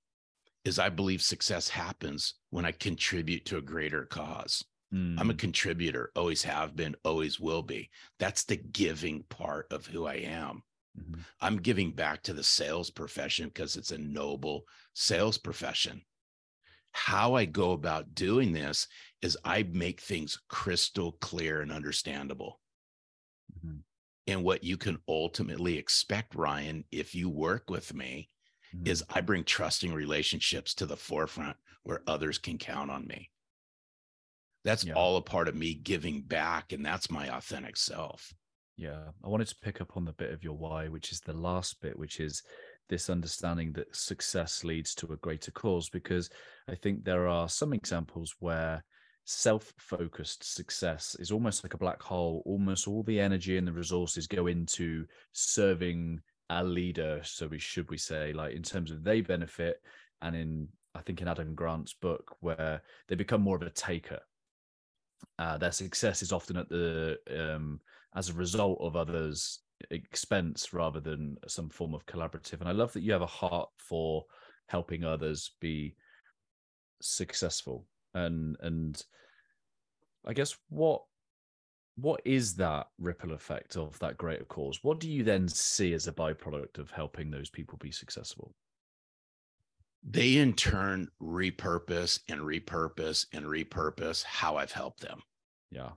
[0.66, 5.38] is i believe success happens when i contribute to a greater cause I'm a mm.
[5.38, 7.90] contributor, always have been, always will be.
[8.20, 10.64] That's the giving part of who I am.
[10.98, 11.26] Mhm.
[11.40, 16.06] I'm giving back to the sales profession because it's a noble sales profession.
[16.92, 18.88] How I go about doing this
[19.22, 22.62] is I make things crystal clear and understandable.
[23.54, 23.84] Mhm.
[24.28, 28.30] And what you can ultimately expect, Ryan, if you work with me,
[28.86, 33.32] is I bring trusting relationships to the forefront where others can count on me.
[34.64, 34.94] That's Yeah.
[34.94, 38.34] all a part of me giving back, and that's my authentic self.
[38.78, 41.34] Yeah, I wanted to pick up on the bit of your why, which is the
[41.34, 42.44] last bit, which is
[42.90, 45.90] this understanding that success leads to a greater cause.
[45.90, 46.30] Because
[46.70, 48.84] I think there are some examples where
[49.26, 52.44] self focused success is almost like a black hole.
[52.46, 57.22] Almost all the energy and the resources go into serving a leader.
[57.24, 59.82] So we should we say, like in terms of they benefit,
[60.22, 64.20] and in I think in Adam Grant's book, where they become more of a taker.
[65.40, 67.80] Uh, their success is often at the um,
[68.18, 69.60] as a result of others'
[69.92, 72.60] expense rather than some form of collaborative.
[72.60, 74.26] And I love that you have a heart for
[74.68, 75.96] helping others be
[77.02, 77.86] successful.
[78.14, 79.02] And and
[80.26, 81.04] I guess what
[81.96, 84.80] what is that ripple effect of that greater cause?
[84.84, 88.54] What do you then see as a byproduct of helping those people be successful?
[90.10, 95.22] they in turn repurpose and repurpose and repurpose how I've helped them.
[95.72, 95.90] Yeah.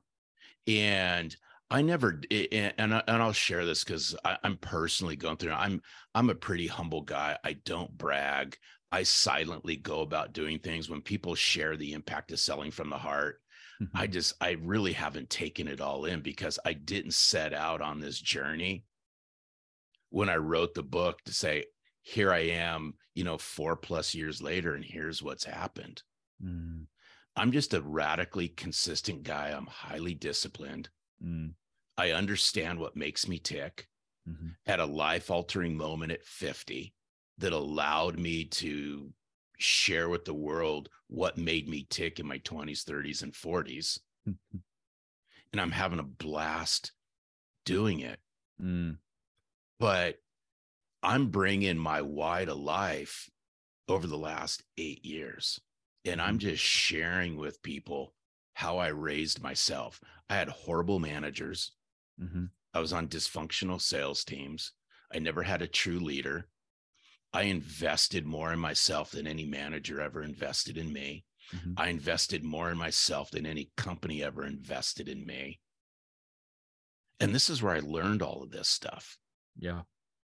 [0.66, 1.34] And
[1.70, 5.52] I never and and I'll share this because I'm personally going through.
[5.52, 5.80] I'm
[6.14, 7.38] I'm a pretty humble guy.
[7.44, 8.56] I don't brag.
[8.90, 10.90] I silently go about doing things.
[10.90, 13.40] When people share the impact of selling from the heart,
[13.80, 13.96] mm-hmm.
[13.96, 18.00] I just I really haven't taken it all in because I didn't set out on
[18.00, 18.84] this journey
[20.10, 21.66] when I wrote the book to say,
[22.02, 26.02] here I am, you know, four plus years later, and here's what's happened.
[26.44, 26.86] Mm.
[27.36, 29.48] I'm just a radically consistent guy.
[29.56, 30.88] I'm highly disciplined.
[31.24, 31.52] Mm.
[32.00, 33.86] I understand what makes me tick.
[34.26, 34.48] Mm-hmm.
[34.64, 36.94] Had a life altering moment at 50
[37.38, 39.12] that allowed me to
[39.58, 43.98] share with the world what made me tick in my 20s, 30s, and 40s.
[44.26, 44.58] Mm-hmm.
[45.52, 46.92] And I'm having a blast
[47.66, 48.18] doing it.
[48.62, 48.96] Mm.
[49.78, 50.16] But
[51.02, 53.28] I'm bringing my why to life
[53.88, 55.60] over the last eight years.
[56.06, 56.48] And I'm mm-hmm.
[56.48, 58.14] just sharing with people
[58.54, 60.00] how I raised myself.
[60.30, 61.72] I had horrible managers.
[62.22, 62.44] Mm-hmm.
[62.74, 64.72] I was on dysfunctional sales teams.
[65.12, 66.48] I never had a true leader.
[67.32, 71.24] I invested more in myself than any manager ever invested in me.
[71.54, 71.72] Mm-hmm.
[71.76, 75.60] I invested more in myself than any company ever invested in me.
[77.18, 79.18] And this is where I learned all of this stuff.
[79.58, 79.82] Yeah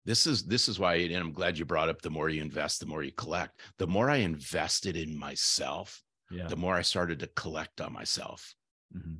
[0.06, 2.80] this is this is why and i'm glad you brought up the more you invest
[2.80, 6.46] the more you collect the more i invested in myself yeah.
[6.46, 8.54] the more i started to collect on myself
[8.96, 9.16] mm-hmm.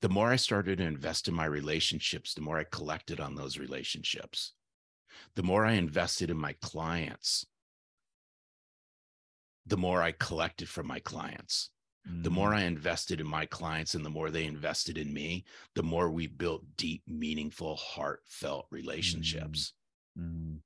[0.00, 3.58] The more i started to invest in my relationships the more i collected on those
[3.58, 4.52] relationships
[5.36, 7.46] the more i invested in my clients
[9.66, 11.70] the more i collected from my clients
[12.08, 12.22] mm-hmm.
[12.22, 12.56] the more mm.
[12.56, 16.26] i invested in my clients and the more they invested in me the more we
[16.26, 19.72] built deep meaningful heartfelt relationships
[20.18, 20.58] Mm.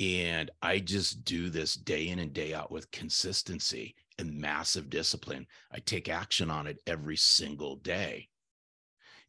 [0.00, 5.46] And I just do this day in and day out with consistency and massive discipline.
[5.72, 8.28] I take action on it every single day.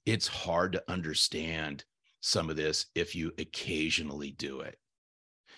[0.09, 1.83] It's hard to understand
[2.19, 4.79] some of this if you occasionally do it.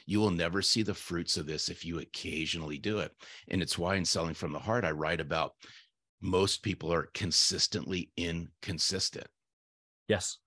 [0.05, 3.13] You will never see the fruits of this if you occasionally do it.
[3.47, 5.53] And it's why in Selling from the Heart, I write about
[6.19, 9.27] most people are consistently inconsistent.
[10.09, 10.39] Yes.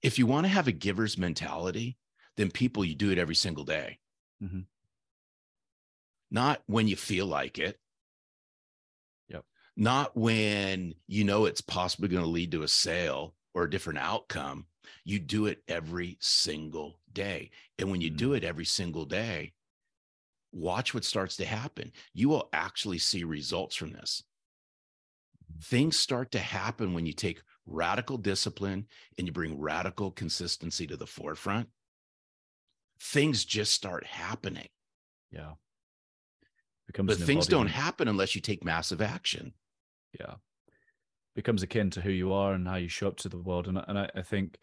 [0.00, 1.98] If you want to have a giver's mentality,
[2.36, 3.98] then people you do it every single day.
[4.40, 4.60] Mm-hmm.
[6.30, 7.80] Not when you feel like it.
[9.28, 9.44] Yep.
[9.76, 13.98] Not when you know it's possibly going to lead to a sale or a different
[13.98, 14.66] outcome.
[15.04, 17.50] You do it every single day.
[17.78, 18.36] And when you do mm.
[18.38, 19.52] it every single day,
[20.52, 21.92] watch what starts to happen.
[22.12, 24.22] You will actually see results from this.
[25.62, 28.86] Things start to happen when you take radical discipline
[29.18, 31.68] and you bring radical consistency to the forefront
[33.00, 34.68] things just start happening.
[35.30, 35.52] Yeah.
[36.86, 39.52] Becomes but things don't happen unless you take massive action.
[40.18, 40.34] Yeah.
[41.34, 43.68] Becomes akin to who you are and how you show up to the world.
[43.68, 44.58] And, and I, I think,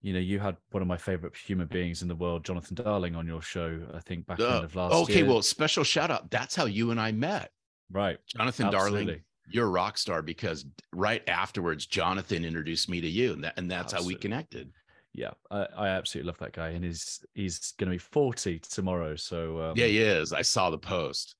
[0.00, 3.16] you know, you had one of my favorite human beings in the world, Jonathan Darling,
[3.16, 5.26] on your show, I think back uh, end of last okay, year.
[5.26, 6.30] well, special shout out.
[6.30, 7.50] That's how you and I met.
[7.90, 8.18] Right.
[8.26, 9.04] Jonathan Absolutely.
[9.04, 13.32] Darling, you're a rock star because right afterwards, Jonathan introduced me to you.
[13.32, 14.14] And, that, and that's Absolutely.
[14.14, 14.72] how we connected
[15.14, 19.16] yeah, I, I, absolutely love that guy, and he's he's going to be forty tomorrow.
[19.16, 20.32] So um, yeah, he is.
[20.32, 21.34] I saw the post,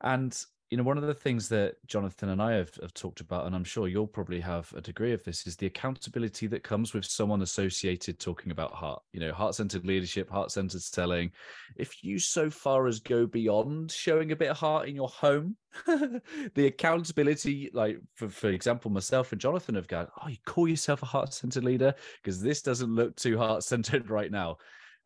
[0.00, 0.36] and
[0.70, 3.54] you know, one of the things that Jonathan and I have, have, talked about, and
[3.54, 7.06] I'm sure you'll probably have a degree of this, is the accountability that comes with
[7.06, 11.30] someone associated talking about heart, you know, heart centered leadership, heart centered selling.
[11.76, 15.56] If you so far as go beyond showing a bit of heart in your home,
[15.86, 21.02] the accountability, like for, for example, myself and Jonathan have gone, oh, you call yourself
[21.02, 21.94] a heart centered leader?
[22.22, 24.58] Because this doesn't look too heart centered right now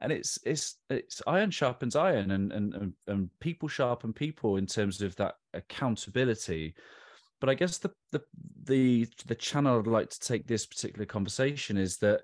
[0.03, 5.01] and it's it's it's iron sharpens iron and and and people sharpen people in terms
[5.01, 6.75] of that accountability.
[7.41, 8.23] But i guess the the
[8.65, 12.21] the the channel i'd like to take this particular conversation is that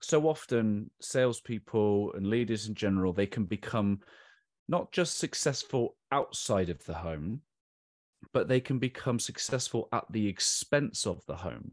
[0.00, 4.00] so often salespeople and leaders in general they can become
[4.68, 7.40] not just successful outside of the home
[8.32, 11.72] but they can become successful at the expense of the home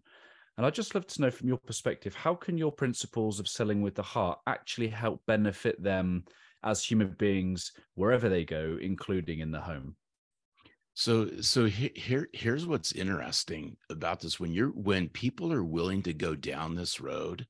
[0.57, 3.81] and I'd just love to know from your perspective, how can your principles of selling
[3.81, 6.25] with the heart actually help benefit them
[6.63, 9.95] as human beings wherever they go, including in the home?
[10.95, 16.13] So, so here, here's what's interesting about this: when you're when people are willing to
[16.13, 17.47] go down this road,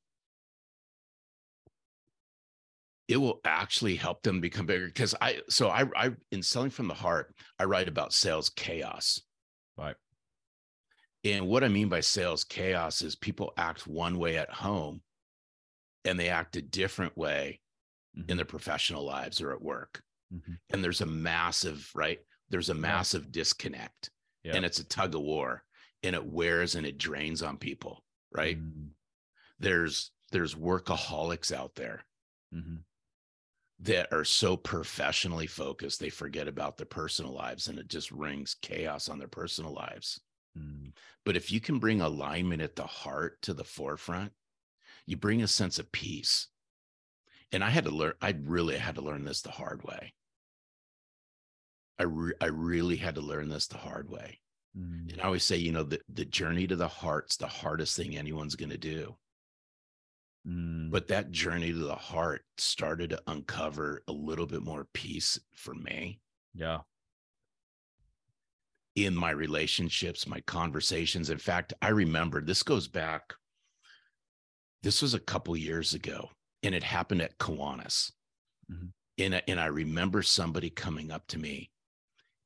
[3.08, 4.88] it will actually help them become bigger.
[4.88, 9.22] Because I, so I, I in selling from the heart, I write about sales chaos.
[9.78, 9.96] Right.
[11.24, 15.02] And what I mean by sales chaos is people act one way at home
[16.06, 17.62] and they act a different way
[18.18, 18.30] mm-hmm.
[18.30, 20.04] in their professional lives or at work.
[20.34, 20.58] Mhm.
[20.72, 22.20] and there's a massive right
[22.50, 24.10] there's a massive disconnect
[24.44, 24.56] Yeah.
[24.56, 25.64] and it's a tug of war
[26.02, 28.90] and it wears and it drains on people right Mm.
[29.60, 32.04] there's there's workaholics out there
[32.52, 32.84] Mhm.
[33.80, 38.56] that are so professionally focused they forget about their personal lives and it just rings
[38.56, 40.20] chaos on their personal lives
[40.58, 40.92] Mm.
[41.26, 44.34] but if you can bring alignment at the heart to the forefront
[45.08, 46.48] you bring a sense of peace
[47.52, 50.14] and i had to learn i really had to learn this the hard way
[52.00, 54.40] i re- i really had to learn this the hard way
[54.78, 55.12] Mm.
[55.12, 58.18] and i always say you know the, the journey to the heart's the hardest thing
[58.18, 59.16] anyone's going to do
[60.48, 60.92] Mm.
[60.92, 65.74] but that journey to the heart started to uncover a little bit more peace for
[65.74, 66.20] me
[66.56, 66.80] yeah.
[68.96, 71.30] In my relationships, my conversations.
[71.30, 73.34] In fact, I remember this goes back,
[74.84, 76.30] this was a couple years ago,
[76.62, 78.12] and it happened at Kiwanis.
[78.72, 78.94] Mhm.
[79.18, 81.72] And, I- and I remember somebody coming up to me,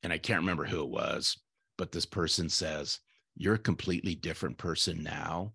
[0.03, 1.37] and I can't remember who it was,
[1.77, 2.99] but this person says,
[3.35, 5.53] You're a completely different person now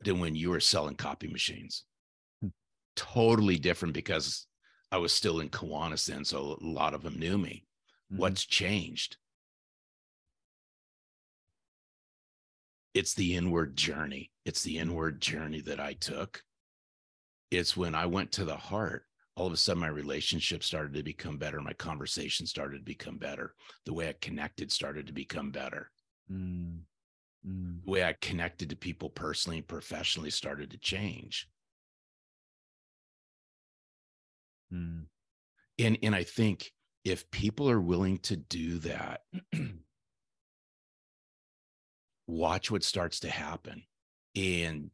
[0.00, 1.84] than when you were selling copy machines.
[2.40, 2.48] Hmm.
[2.96, 4.46] Totally different because
[4.90, 6.24] I was still in Kiwanis then.
[6.24, 7.64] So a lot of them knew me.
[8.12, 8.18] Mhm.
[8.18, 9.16] What's changed?
[12.94, 14.30] It's the inward journey.
[14.44, 16.44] It's the inward journey that I took.
[17.50, 21.02] It's when I went to the heart, all of a sudden my relationship started to
[21.02, 21.60] become better.
[21.60, 23.54] My conversation started to become better.
[23.86, 25.90] The way I connected started to become better.
[26.30, 26.80] Mm.
[27.46, 27.84] Mm.
[27.84, 31.48] The way I connected to people personally and professionally started to change.
[34.72, 35.06] Mm.
[35.78, 36.72] And and I think
[37.04, 39.22] if people are willing to do that,
[42.26, 43.82] watch what starts to happen.
[44.36, 44.90] And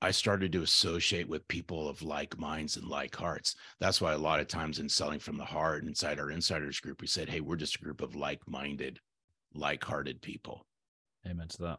[0.00, 3.56] I started to associate with people of like minds and like hearts.
[3.80, 7.00] That's why a lot of times in selling from the heart inside our insiders group,
[7.00, 9.00] we said, Hey, we're just a group of like minded,
[9.52, 10.66] like hearted people.
[11.26, 11.78] Amen to that.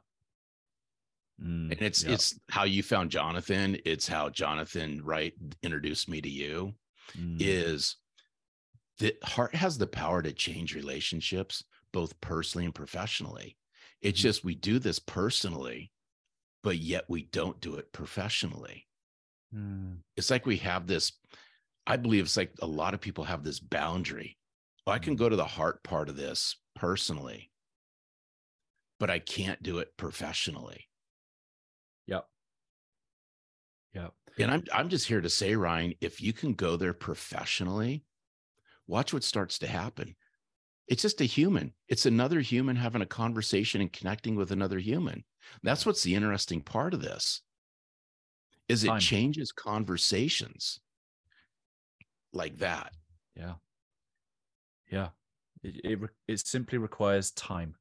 [1.41, 1.71] Mm.
[1.71, 2.11] And it's yeah.
[2.11, 3.77] it's how you found Jonathan.
[3.85, 6.73] It's how Jonathan Wright introduced me to you.
[7.17, 7.37] Mm.
[7.39, 7.95] Is
[8.99, 13.57] the heart has the power to change relationships, both personally and professionally.
[14.01, 14.21] It's Mhm.
[14.21, 15.91] just we do this personally,
[16.63, 18.89] but yet we don't do it professionally.
[19.53, 20.01] Mm.
[20.15, 21.13] It's like we have this,
[21.87, 24.37] I believe it's like a lot of people have this boundary.
[24.87, 25.17] Oh, I can Mhm.
[25.17, 27.51] go to the heart part of this personally,
[28.99, 30.89] but I can't do it professionally.
[32.07, 32.29] Yep.
[33.93, 34.13] Yep.
[34.39, 38.05] And I'm I'm just here to say, Ryan, if you can go there professionally,
[38.89, 40.15] watch what starts to happen.
[40.87, 41.73] It's just a human.
[41.87, 45.23] It's another human having a conversation and connecting with another human.
[45.61, 47.41] That's what's the interesting part of this.
[48.67, 48.99] Is it Time.
[48.99, 50.79] changes conversations
[52.33, 52.91] like that.
[53.35, 53.53] Yeah.
[54.91, 55.09] Yeah.
[55.63, 57.75] It, it, it simply requires time.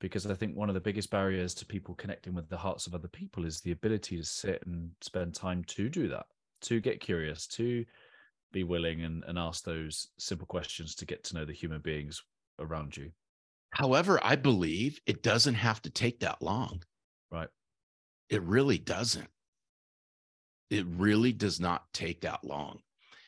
[0.00, 2.94] Because I think one of the biggest barriers to people connecting with the hearts of
[2.94, 6.24] other people is the ability to sit and spend time to do that,
[6.62, 7.84] to get curious, to
[8.52, 12.22] be willing and, and ask those simple questions to get to know the human beings
[12.58, 13.10] around you.
[13.72, 16.82] However, I believe it doesn't have to take that long.
[17.30, 17.48] Right.
[18.28, 19.28] It really doesn't.
[20.70, 22.80] It really does not take that long.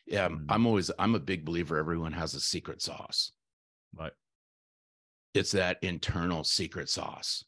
[0.06, 0.46] Yeah, Mm.
[0.48, 3.32] I'm always I'm a big believer everyone has a secret sauce.
[3.96, 4.12] Right.
[5.34, 7.44] It's that internal secret sauce.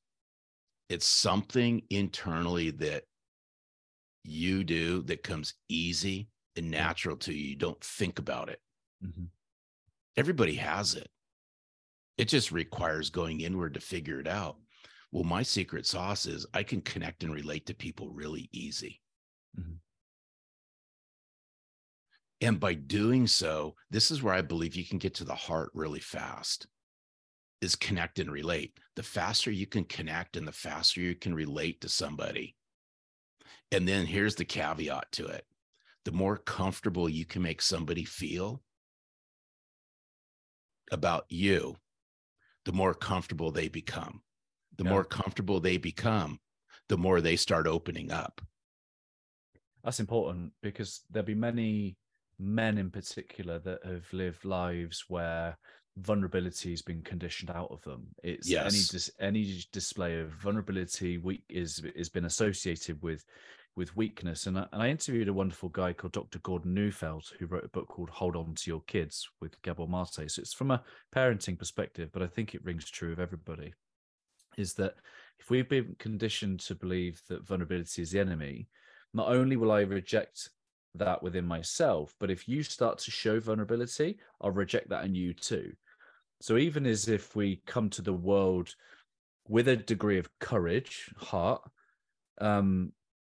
[0.89, 3.05] It's something internally that
[4.23, 7.51] you do that comes easy and natural to you.
[7.51, 8.61] You don't think about it.
[9.01, 9.25] hmm
[10.17, 11.11] Everybody has it.
[12.17, 14.57] It just requires going inward to figure it out.
[15.11, 19.01] Well, my secret sauce is I can connect and relate to people really easy.
[19.59, 19.81] Mhm.
[22.41, 25.71] And by doing so, this is where I believe you can get to the heart
[25.75, 26.67] really fast
[27.61, 28.79] is connect and relate.
[28.97, 32.57] The faster you can connect and the faster you can relate to somebody.
[33.73, 35.47] And then here's the caveat to it.
[36.05, 38.63] The more comfortable you can make somebody feel
[40.93, 41.77] about you,
[42.65, 44.23] the more comfortable they become.
[44.77, 44.91] The Yeah.
[44.91, 46.41] more comfortable they become,
[46.89, 48.41] the more they start opening up.
[49.83, 51.97] That's important because there'll be many
[52.39, 55.57] men in particular that have lived lives where
[55.97, 58.15] vulnerability has been conditioned out of them.
[58.25, 63.25] It's any dis- any display of vulnerability weak is has been associated with
[63.77, 64.47] with weakness.
[64.47, 66.39] And I, and I interviewed a wonderful guy called Dr.
[66.41, 70.31] Gordon Neufeld who wrote a book called Hold On to Your Kids with Gabor Mate.
[70.31, 70.83] So it's from a
[71.15, 73.75] parenting perspective, but I think it rings true of everybody.
[74.57, 74.95] Is that
[75.41, 78.69] if we've been conditioned to believe that vulnerability is the enemy,
[79.13, 80.51] not only will I reject
[80.95, 82.15] that within myself.
[82.21, 85.73] But if you start to show vulnerability, I'll reject that in you too.
[86.41, 88.75] So even as if we come to the world
[89.49, 91.63] with a degree of courage, heart,
[92.41, 92.93] um,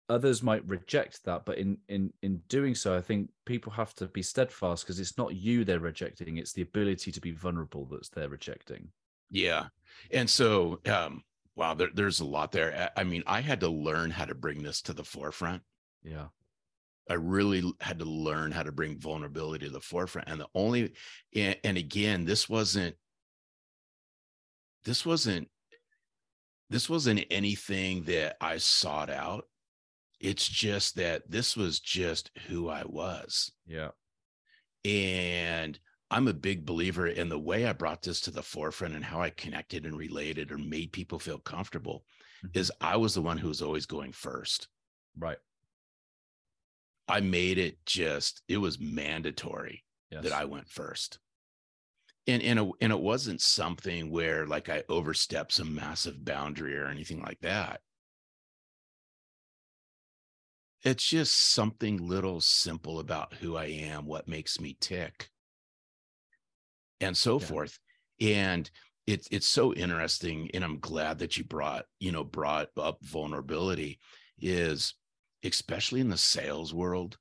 [0.08, 1.44] others might reject that.
[1.44, 5.18] But in in in doing so, I think people have to be steadfast because it's
[5.18, 8.88] not you they're rejecting; it's the ability to be vulnerable that's they're rejecting.
[9.30, 9.66] Yeah,
[10.10, 11.22] and so um,
[11.56, 12.90] wow, there, there's a lot there.
[12.96, 15.62] I mean, I had to learn how to bring this to the forefront.
[16.04, 16.26] Yeah.
[17.08, 20.28] I really had to learn how to bring vulnerability to the forefront.
[20.28, 20.92] And the only,
[21.34, 22.96] and, and again, this wasn't,
[24.84, 25.48] this wasn't,
[26.68, 29.44] this wasn't anything that I sought out.
[30.20, 33.52] It's just that this was just who I was.
[33.66, 33.90] Yeah.
[34.84, 35.78] And
[36.10, 39.20] I'm a big believer in the way I brought this to the forefront and how
[39.20, 42.04] I connected and related or made people feel comfortable
[42.44, 42.58] mm-hmm.
[42.58, 44.68] is I was the one who was always going first.
[45.18, 45.38] Right.
[47.08, 50.22] I made it just, it was mandatory yes.
[50.22, 51.18] that I went first.
[52.28, 57.22] And, and, and it wasn't something where like I overstepped some massive boundary or anything
[57.22, 57.80] like that.
[60.86, 65.30] It's just something little simple about who I am, what makes me tick
[67.00, 67.46] and so yeah.
[67.46, 67.78] forth.
[68.20, 68.70] And
[69.08, 73.98] it's it's so interesting, and I'm glad that you brought you know brought up vulnerability.
[74.38, 74.94] Is
[75.42, 77.18] especially in the sales world,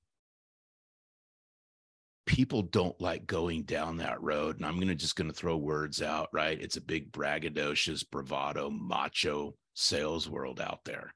[2.28, 4.58] people don't like going down that road.
[4.58, 6.62] And I'm gonna just gonna throw words out, right?
[6.62, 11.16] It's a big braggadocious, bravado, macho sales world out there.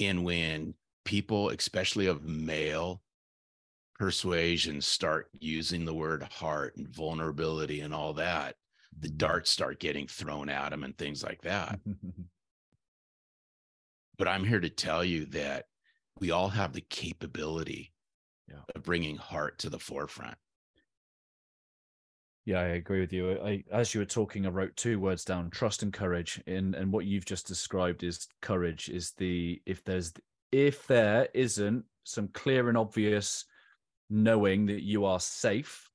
[0.00, 0.74] And when
[1.04, 3.02] people, especially of male
[3.98, 8.54] persuasion start using the word heart and vulnerability and all that,
[8.98, 9.16] the mm-hmm.
[9.16, 11.80] darts start getting thrown at them and things like that.
[14.18, 15.66] but I'm here to tell you that
[16.20, 17.92] we all have the capability
[18.48, 18.60] yeah.
[18.74, 20.36] of bringing heart to the forefront.
[22.48, 23.38] Yeah, I agree with you.
[23.44, 26.42] I, as you were talking, I wrote two words down: trust and courage.
[26.46, 28.88] In and what you've just described is courage.
[28.88, 30.14] Is the if there's
[30.50, 33.44] if there isn't some clear and obvious
[34.08, 35.90] knowing that you are safe,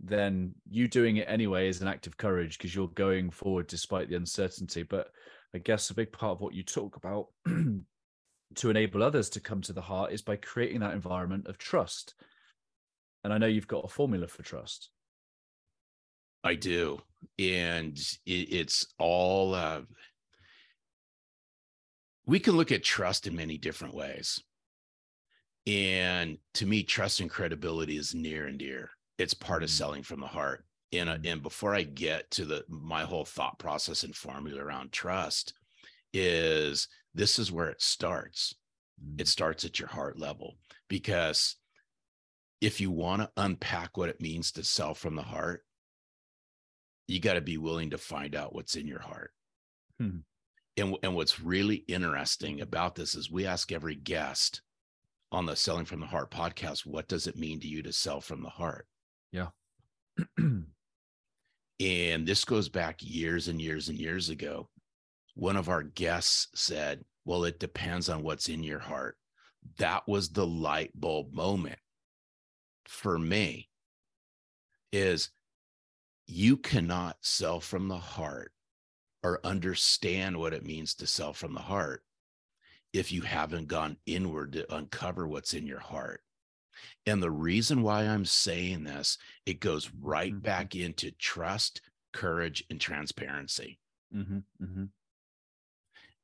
[0.00, 4.08] then you doing it anyway is an act of courage because you're going forward despite
[4.08, 4.82] the uncertainty.
[4.82, 5.12] But
[5.54, 9.60] I guess a big part of what you talk about to enable others to come
[9.60, 12.14] to the heart is by creating that environment of trust.
[13.22, 14.90] And I know you've got a formula for trust.
[16.42, 17.00] I do.
[17.38, 19.82] And it's all, uh,
[22.26, 24.40] we can look at trust in many different ways.
[25.66, 28.90] And to me, trust and credibility is near and dear.
[29.18, 29.76] It's part of mm-hmm.
[29.76, 30.64] selling from the heart.
[30.92, 34.90] And, uh, and before I get to the my whole thought process and formula around
[34.92, 35.54] trust,
[36.12, 38.54] is this is where it starts.
[39.18, 39.28] It mm.
[39.28, 40.56] starts at your heart level
[40.88, 41.56] because
[42.60, 45.64] if you want to unpack what it means to sell from the heart,
[47.10, 49.32] you got to be willing to find out what's in your heart.
[49.98, 50.18] Hmm.
[50.76, 54.62] And, and what's really interesting about this is we ask every guest
[55.32, 58.20] on the Selling from the Heart podcast, what does it mean to you to sell
[58.20, 58.86] from the heart?
[59.32, 59.48] Yeah.
[60.38, 60.66] and
[62.26, 64.68] this goes back years and years and years ago.
[65.34, 69.16] One of our guests said, Well, it depends on what's in your heart.
[69.78, 71.78] That was the light bulb moment
[72.86, 73.68] for me
[74.92, 75.30] is
[76.30, 78.52] you cannot sell from the heart
[79.22, 82.02] or understand what it means to sell from the heart
[82.92, 86.22] if you haven't gone inward to uncover what's in your heart.
[87.06, 90.40] And the reason why I'm saying this, it goes right mm-hmm.
[90.40, 93.78] back into trust, courage, and transparency.
[94.14, 94.38] Mm-hmm.
[94.62, 94.84] Mm-hmm.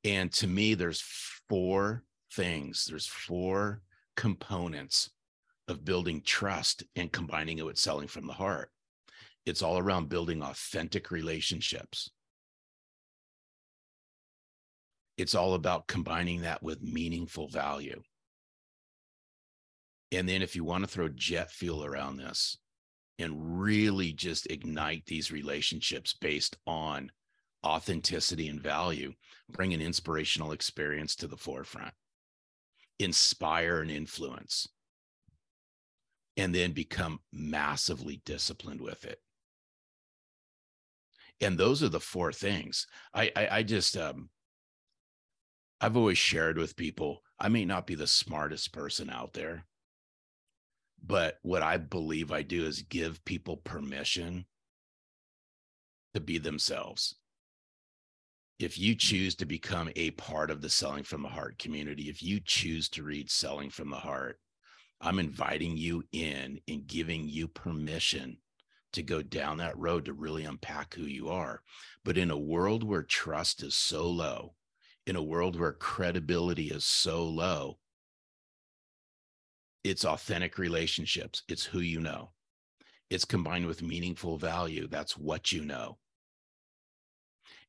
[0.03, 1.01] And to me, there's
[1.49, 2.03] four
[2.33, 3.81] things, there's four
[4.15, 5.09] components
[5.67, 8.71] of building trust and combining it with selling from the heart.
[9.47, 12.11] It's all around building authentic relationships
[15.17, 18.01] it's all about combining that with meaningful value.
[20.11, 22.57] And then if you want to throw jet fuel around this
[23.19, 27.11] and really just ignite these relationships based on
[27.65, 29.13] authenticity and value,
[29.49, 31.93] bring an inspirational experience to the forefront,
[32.99, 34.67] inspire and influence,
[36.37, 39.19] and then become massively disciplined with it.
[41.41, 42.87] And those are the four things.
[43.13, 44.29] I I, I just um,
[45.81, 49.65] I've always shared with people, I may not be the smartest person out there,
[51.03, 54.45] but what I believe I do is give people permission
[56.13, 57.15] to be themselves.
[58.59, 62.23] if you choose to become a part of the Selling from the Heart community, if
[62.23, 64.39] you choose to read Selling from the Heart,
[64.99, 68.37] I'm inviting you in and giving you permission
[68.93, 71.61] to go down that road to really unpack who you are.
[72.03, 74.55] But in a world where trust is so low,
[75.05, 77.79] in a world where credibility is so low,
[79.83, 82.31] it's authentic relationships, it's who you know.
[83.09, 84.87] It's combined with meaningful value.
[84.87, 85.97] That's what you know.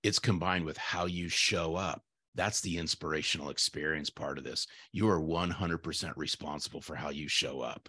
[0.03, 2.03] It's combined with how you show up.
[2.35, 4.67] That's the inspirational experience part of this.
[4.93, 7.89] You are 100% responsible for how you show up.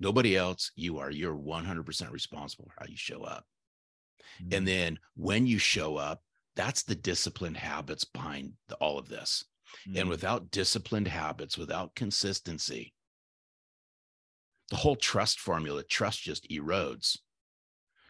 [0.00, 1.10] Nobody else, you are.
[1.10, 3.44] You're 100% responsible for how you show up.
[4.42, 4.54] Mm-hmm.
[4.54, 6.22] And then when you show up,
[6.56, 9.44] that's the disciplined habits behind the, all of this.
[9.88, 9.98] Mm-hmm.
[9.98, 12.92] And without disciplined habits, without consistency,
[14.70, 17.18] the whole trust formula, trust just erodes.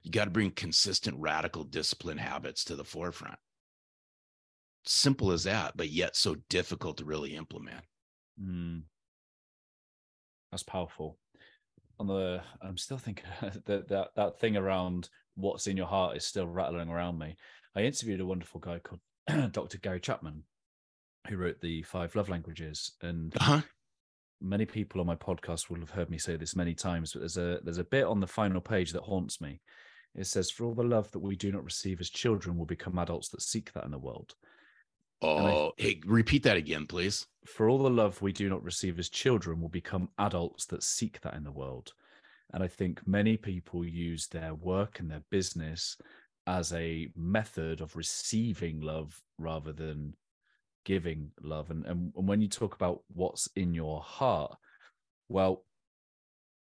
[0.02, 3.38] You got to bring consistent, radical discipline habits to the forefront.
[4.86, 7.84] Simple as that, but yet so difficult to really implement.
[8.40, 8.82] Mm.
[10.50, 11.18] That's powerful.
[12.00, 13.26] On the, I'm still thinking
[13.66, 17.36] that that that thing around what's in your heart is still rattling around me.
[17.76, 19.00] I interviewed a wonderful guy called
[19.52, 19.78] Dr.
[19.78, 20.44] Gary Chapman,
[21.28, 23.62] who wrote the Five Love Languages, and uh-huh
[24.44, 27.38] many people on my podcast will have heard me say this many times, but there's
[27.38, 29.60] a there's a bit on the final page that haunts me.
[30.14, 32.98] It says, "For all the love that we do not receive as children, will become
[32.98, 34.34] adults that seek that in the world."
[35.24, 37.26] Oh, I, hey, repeat that again, please.
[37.46, 41.20] For all the love we do not receive as children, will become adults that seek
[41.20, 41.92] that in the world.
[42.52, 45.96] And I think many people use their work and their business
[46.46, 50.14] as a method of receiving love rather than
[50.84, 54.54] giving love and, and and when you talk about what's in your heart
[55.28, 55.64] well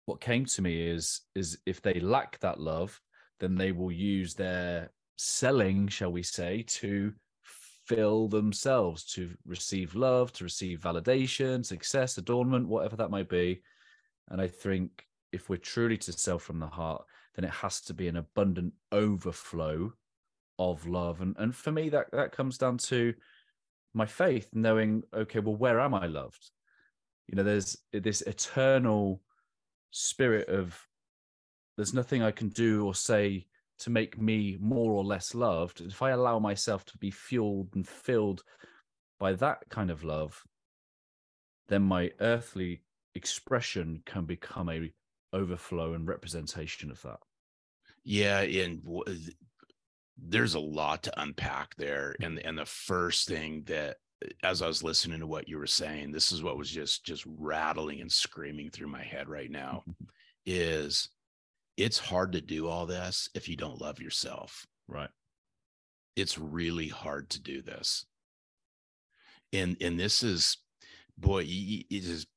[0.06, 3.00] what came to me is is if they lack that love
[3.40, 7.14] then they will use their selling shall we say to
[7.88, 13.62] fill themselves to receive love to receive validation success adornment whatever that might be
[14.30, 17.04] and i think if we're truly to sell from the heart
[17.36, 19.92] then it has to be an abundant overflow
[20.60, 23.14] of love and and for me that that comes down to
[23.98, 26.52] my faith, knowing, okay, well, where am I loved?
[27.28, 29.22] You know, there's this eternal
[29.92, 30.80] spirit of
[31.76, 33.48] there's nothing I can do or say
[33.80, 35.82] to make me more or less loved.
[35.82, 38.44] If I allow myself to be fueled and filled
[39.20, 40.44] by that kind of love,
[41.70, 42.82] then my earthly
[43.16, 44.92] expression can become a
[45.34, 47.20] overflow and representation of that.
[48.04, 48.82] Yeah, and
[50.18, 52.26] there's a lot to unpack there mm.
[52.26, 53.98] and and the first thing that
[54.44, 57.24] as i was listening to what you were saying this is what was just just
[57.38, 60.06] rattling and screaming through my head right now mm-hmm.
[60.46, 61.10] is
[61.78, 64.66] it's hard to do all this if you don't love yourself.
[64.88, 65.10] Right.
[66.16, 68.06] It's really hard to do this.
[69.54, 70.58] And and this is
[71.18, 72.28] boy it is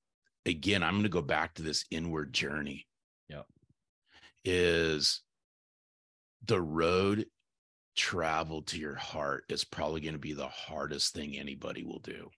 [0.47, 2.86] again i'm going to go back to this inward journey.
[3.28, 3.43] Yeah
[4.45, 5.22] is
[6.47, 7.26] the road
[7.97, 12.30] traveled to your heart is probably going to be the hardest thing anybody will do.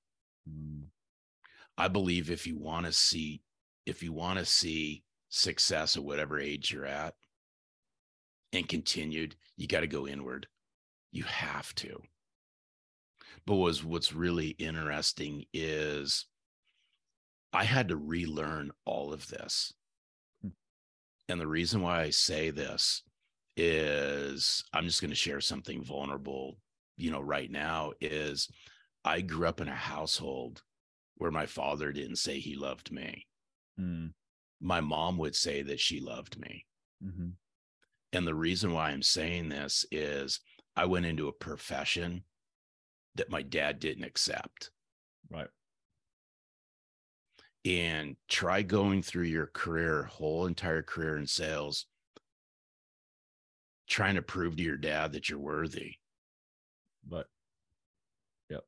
[0.49, 0.85] Mm.
[1.79, 3.43] I believe if you want to see
[3.87, 5.03] if you want to see
[5.33, 7.15] success at whatever age you're at
[8.53, 10.47] and continued, you got to go inward.
[11.11, 12.03] You have to.
[13.47, 16.27] But was what's really interesting is
[17.53, 19.73] I had to relearn all of this.
[21.29, 23.03] And the reason why I say this
[23.57, 26.59] is I'm just going to share something vulnerable,
[26.97, 28.49] you know, right now is
[29.05, 30.63] I grew up in a household
[31.17, 33.27] where my father didn't say he loved me.
[33.81, 34.13] Mm.
[34.63, 36.65] My mom would say that she loved me.
[37.05, 37.31] Mm-hmm.
[38.13, 40.41] And the reason why I'm saying this is
[40.77, 42.23] I went into a profession
[43.17, 44.71] that my dad didn't accept.
[45.31, 45.49] Right.
[47.65, 51.87] And try going through your career, whole entire career in sales,
[53.89, 55.95] trying to prove to your dad that you're worthy.
[57.07, 57.27] But
[58.49, 58.59] yeah,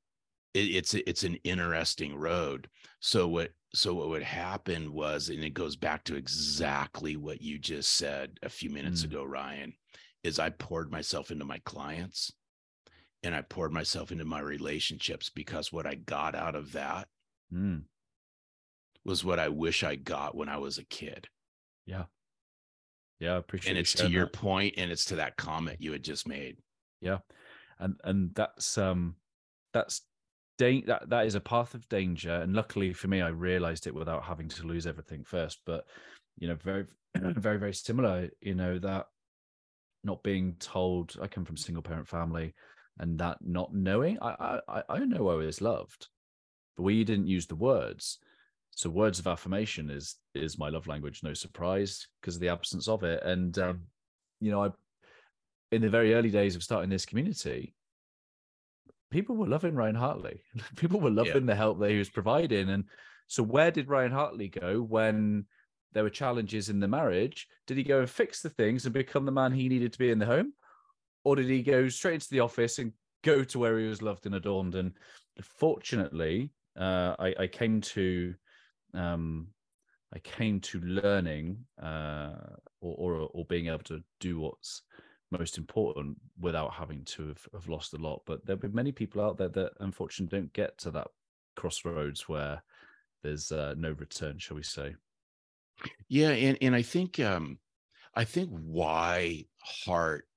[0.55, 2.69] it, it's it's an interesting road.
[3.01, 7.59] So what so what would happen was, and it goes back to exactly what you
[7.59, 9.07] just said a few minutes mm.
[9.07, 9.75] ago, Ryan,
[10.23, 12.33] is I poured myself into my clients
[13.23, 17.09] and I poured myself into my relationships because what I got out of that
[17.53, 17.83] mm.
[19.05, 21.29] was what I wish I got when I was a kid.
[21.87, 22.05] Yeah.
[23.21, 23.71] Yeah, I appreciate.
[23.71, 23.73] It.
[23.73, 26.57] And it's to your point, and it's to that comment you had just made.
[27.01, 27.19] Yeah,
[27.79, 29.15] and and that's um
[29.73, 30.03] that's
[30.59, 33.95] da- that that is a path of danger, and luckily for me, I realized it
[33.95, 35.61] without having to lose everything first.
[35.67, 35.87] But
[36.39, 36.87] you know, very
[37.17, 38.31] very very similar.
[38.41, 39.07] You know that
[40.05, 41.17] not being told.
[41.21, 42.55] I come from single parent family.
[42.99, 44.19] and that not knowing.
[44.23, 46.09] I I I know I was loved,
[46.77, 48.19] but we didn't use the words.
[48.71, 51.23] So words of affirmation is is my love language.
[51.23, 53.23] No surprise because of the absence of it.
[53.23, 53.83] And um,
[54.41, 54.71] you know, I
[55.73, 57.75] in the very early days of starting this community,
[59.15, 60.43] people were loving Ryan Hartley.
[60.77, 61.53] people were loving yeah.
[61.53, 62.69] the help that he was providing.
[62.71, 62.85] And
[63.29, 65.47] so, where did Ryan Hartley go when
[65.93, 67.47] there were challenges in the marriage?
[67.69, 70.11] Did he go and fix the things and become the man he needed to be
[70.11, 70.53] in the home?
[71.23, 72.93] Or did he go straight into the office and
[73.23, 74.75] go to where he was loved and adorned?
[74.75, 74.93] And
[75.41, 78.35] fortunately, uh, I, I, came to
[78.95, 79.47] um,
[80.13, 82.35] I came to learning uh,
[82.81, 84.83] or, or, or being able to do what's
[85.39, 88.23] most important without having to have, have lost a lot.
[88.27, 91.09] But there'll be many people out there that unfortunately don't get to that
[91.57, 92.63] crossroads where
[93.23, 94.95] there's uh, no return, shall we say?
[96.09, 97.59] Yeah, and and I think um,
[98.15, 100.29] I think why heart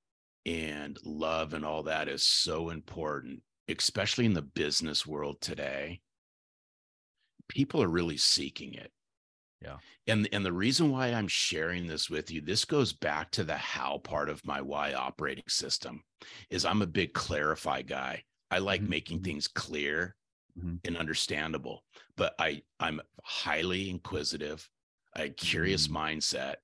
[0.46, 6.02] and love and all that is so important, especially in the business world today.
[7.50, 8.92] People are really seeking it.
[9.62, 9.78] Yeah.
[10.06, 13.58] And and the reason why I'm sharing this with you, this goes back to the
[13.58, 16.04] how part of my why operating system
[16.50, 18.24] is I'm a big clarify guy.
[18.52, 18.90] I like mm-hmm.
[18.90, 19.26] making mm-hmm.
[19.26, 20.16] things clear
[20.58, 20.76] mm-hmm.
[20.86, 21.84] and understandable,
[22.16, 24.68] but I I'm highly inquisitive,
[25.16, 25.98] a curious mm-hmm.
[25.98, 26.56] mindset.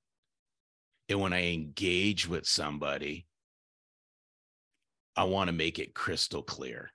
[1.10, 3.26] And when I engage with somebody,
[5.16, 6.92] I want to make it crystal clear.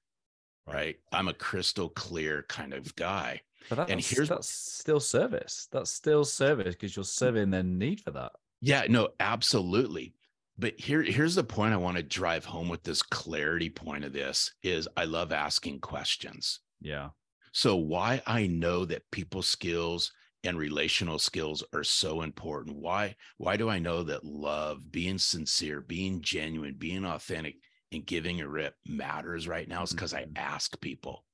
[0.67, 0.97] Right?
[1.13, 3.41] I'm a crystal clear kind of guy.
[3.69, 5.69] But that's, and here's that's still service.
[5.73, 8.33] That's still service because you're serving their need for that.
[8.61, 10.15] Yeah, no, absolutely.
[10.59, 14.13] But here, here's the point I want to drive home with this clarity point of
[14.13, 16.61] this is I love asking questions.
[16.81, 17.11] Yeah.
[17.53, 20.13] So why I know that people skills
[20.45, 22.77] and relational skills are so important.
[22.77, 27.57] Why why do I know that love, being sincere, being genuine, being authentic
[27.93, 30.33] and giving a rip matters right now is because mm-hmm.
[30.37, 31.25] I ask people.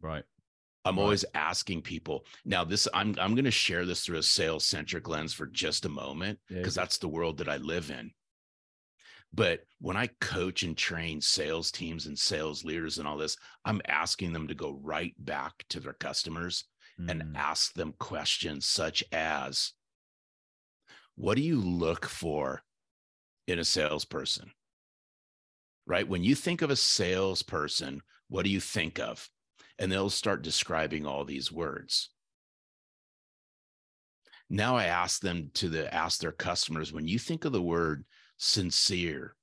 [0.00, 0.24] Right.
[0.84, 1.02] I'm right.
[1.02, 2.24] always asking people.
[2.44, 5.84] Now, this I'm I'm going to share this through a sales centric lens for just
[5.84, 6.82] a moment because yeah.
[6.82, 8.10] that's the world that I live in.
[9.34, 13.80] But when I coach and train sales teams and sales leaders and all this, I'm
[13.88, 16.64] asking them to go right back to their customers
[17.00, 17.10] mm.
[17.10, 19.72] and ask them questions such as
[21.14, 22.62] what do you look for
[23.46, 24.50] in a salesperson?
[25.86, 26.06] Right?
[26.06, 29.28] When you think of a salesperson, what do you think of?
[29.82, 32.10] And they'll start describing all these words.
[34.48, 38.04] Now I ask them to the ask their customers when you think of the word
[38.36, 39.34] sincere,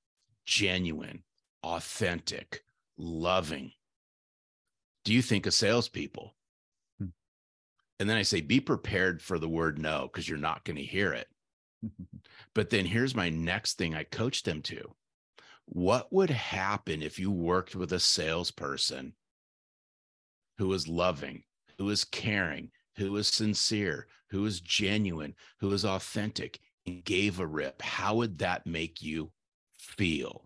[0.45, 1.23] genuine,
[1.61, 2.61] authentic,
[2.97, 3.73] loving,
[5.03, 6.33] do you think of salespeople?
[6.99, 7.07] Hmm.
[7.99, 10.83] And then I say, be prepared for the word no, because you're not going to
[10.83, 11.27] hear it.
[12.53, 14.95] but then here's my next thing I coach them to.
[15.65, 19.15] What would happen if you worked with a salesperson
[20.59, 21.41] who is loving,
[21.77, 27.47] who is caring, who is sincere, who is genuine, who is authentic, and gave a
[27.47, 29.31] rip, how would that make you
[29.79, 30.45] feel?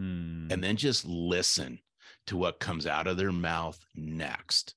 [0.00, 0.52] Mm.
[0.52, 1.78] And then just listen
[2.26, 4.74] to what comes out of their mouth next.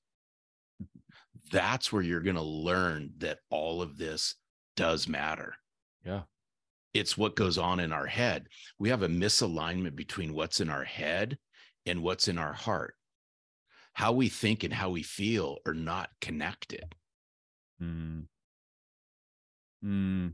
[1.50, 4.36] That's where you're going to learn that all of this
[4.76, 5.56] does matter.
[6.04, 6.22] Yeah.
[6.94, 8.46] It's what goes on in our head.
[8.78, 11.38] We have a misalignment between what's in our head
[11.84, 12.94] and what's in our heart
[13.96, 16.94] how we think and how we feel are not connected.
[17.82, 18.24] Mm.
[19.82, 20.32] Mm.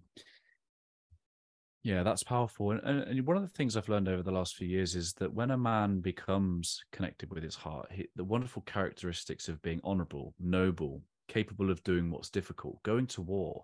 [1.84, 2.72] Yeah, that's powerful.
[2.72, 5.32] And, and, one of the things I've learned over the last few years is that
[5.32, 10.34] when a man becomes connected with his heart, he, the wonderful characteristics of being honorable,
[10.40, 13.62] noble, capable of doing what's difficult, going to war,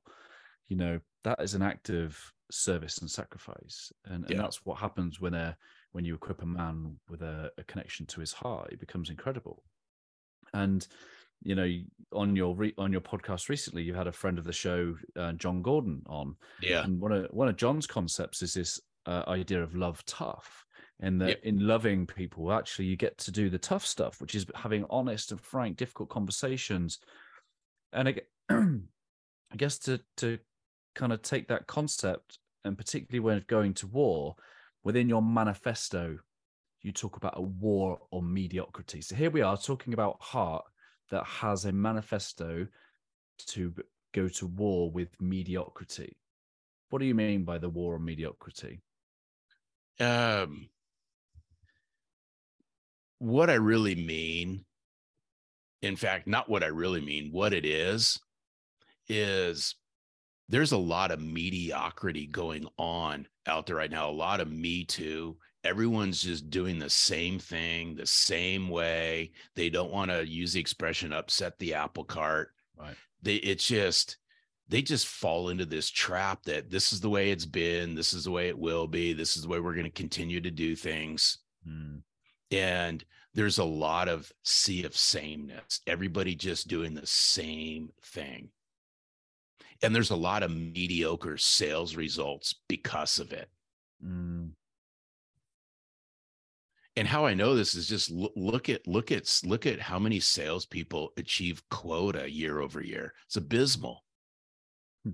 [0.69, 2.17] you know, that is an act of
[2.53, 3.93] service and sacrifice.
[4.05, 4.37] And, yeah.
[4.37, 5.57] and that's what happens when a
[5.91, 9.65] when you equip a man with a, a connection to his heart, it becomes incredible.
[10.55, 10.87] And
[11.43, 11.69] you know,
[12.13, 15.33] on your re- on your podcast recently, you had a friend of the show, uh,
[15.33, 16.37] Jon Gordon, on.
[16.61, 16.85] Yeah.
[16.85, 20.65] And one of one of john's concepts is this uh, idea of love tough,
[21.01, 21.41] and that yep.
[21.45, 25.31] in loving people, actually, you get to do the tough stuff, which is having honest
[25.31, 26.99] and frank, difficult conversations.
[27.93, 28.15] And I,
[28.51, 30.39] I guess to to
[30.95, 34.35] kind of take that concept, and particularly when going to war,
[34.83, 36.19] within your manifesto,
[36.83, 39.01] you talk about a war on mediocrity.
[39.01, 40.65] So here we are talking about heart
[41.11, 42.67] that has a manifesto
[43.49, 43.75] to
[44.13, 46.17] go to war with mediocrity.
[46.91, 48.81] What do you mean by the war on mediocrity?
[50.01, 50.69] Um,
[53.19, 54.65] what I really mean,
[55.83, 58.19] in fact, not what I really mean, what it is,
[59.09, 59.75] is
[60.49, 64.85] there's a lot of mediocrity going on out there right now, a lot of Me
[64.85, 70.53] Too everyone's just doing the same thing the same way they don't want to use
[70.53, 72.95] the expression upset the apple cart Right.
[73.23, 74.19] they it's just
[74.69, 78.25] they just fall into this trap that this is the way it's been this is
[78.25, 80.77] the way it will be this is the way we're going to continue to do
[80.77, 81.39] things
[81.69, 82.03] Mm.
[82.53, 83.05] and
[83.35, 88.51] there's a lot of sea of sameness everybody just doing the same thing
[89.83, 93.49] and there's a lot of mediocre sales results because of it
[94.05, 94.51] Mm.
[96.99, 99.99] And how I know this is just look, look at look at look at how
[99.99, 103.15] many salespeople achieve quota year over year.
[103.27, 104.05] It's abysmal,
[105.05, 105.13] Hmm.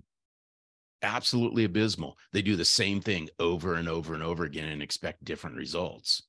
[1.03, 2.19] absolutely abysmal.
[2.33, 6.23] They do the same thing over and over and over again and expect different results.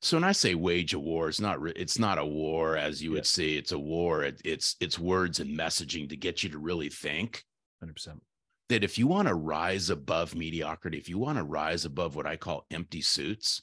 [0.00, 3.12] So when I say wage a war, it's not it's not a war as you
[3.12, 3.22] would Yeah.
[3.24, 3.56] see.
[3.56, 4.24] It's a war.
[4.24, 7.44] It, it's it's words and messaging to get you to really think
[7.80, 8.20] 100%.
[8.68, 12.26] that if you want to rise above mediocrity, if you want to rise above what
[12.26, 13.62] I call empty suits.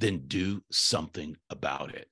[0.00, 2.08] Then do something about it.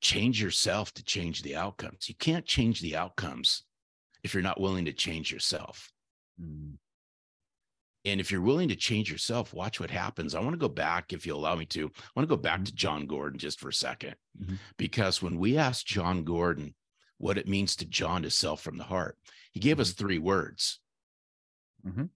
[0.00, 2.08] Change yourself to change the outcomes.
[2.08, 3.64] You can't change the outcomes
[4.22, 5.90] if you're not willing to change yourself.
[6.40, 6.74] Mm.
[8.04, 10.36] And if you're willing to change yourself, watch what happens.
[10.36, 12.64] I want to go back, if you allow me to, I want to go back
[12.64, 14.58] to Jon Gordon just for a 2nd Mhm.
[14.76, 16.76] because when we asked Jon Gordon
[17.16, 19.18] what it means to Jon to sell from the heart,
[19.50, 20.78] he gave us three words.
[21.84, 22.10] Mhm.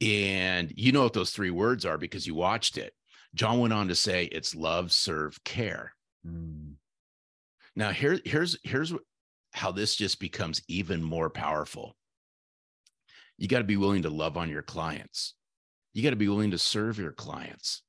[0.00, 2.94] And you know what those three words are because you watched it.
[3.34, 5.92] Jon went on to say it's love, serve, care.
[6.26, 6.74] Mm.
[7.76, 8.92] Now here, here's here's
[9.52, 11.96] how this just becomes even more powerful.
[13.38, 15.34] You got to be willing to love on your clients.
[15.92, 17.82] You got to be willing to serve your clients.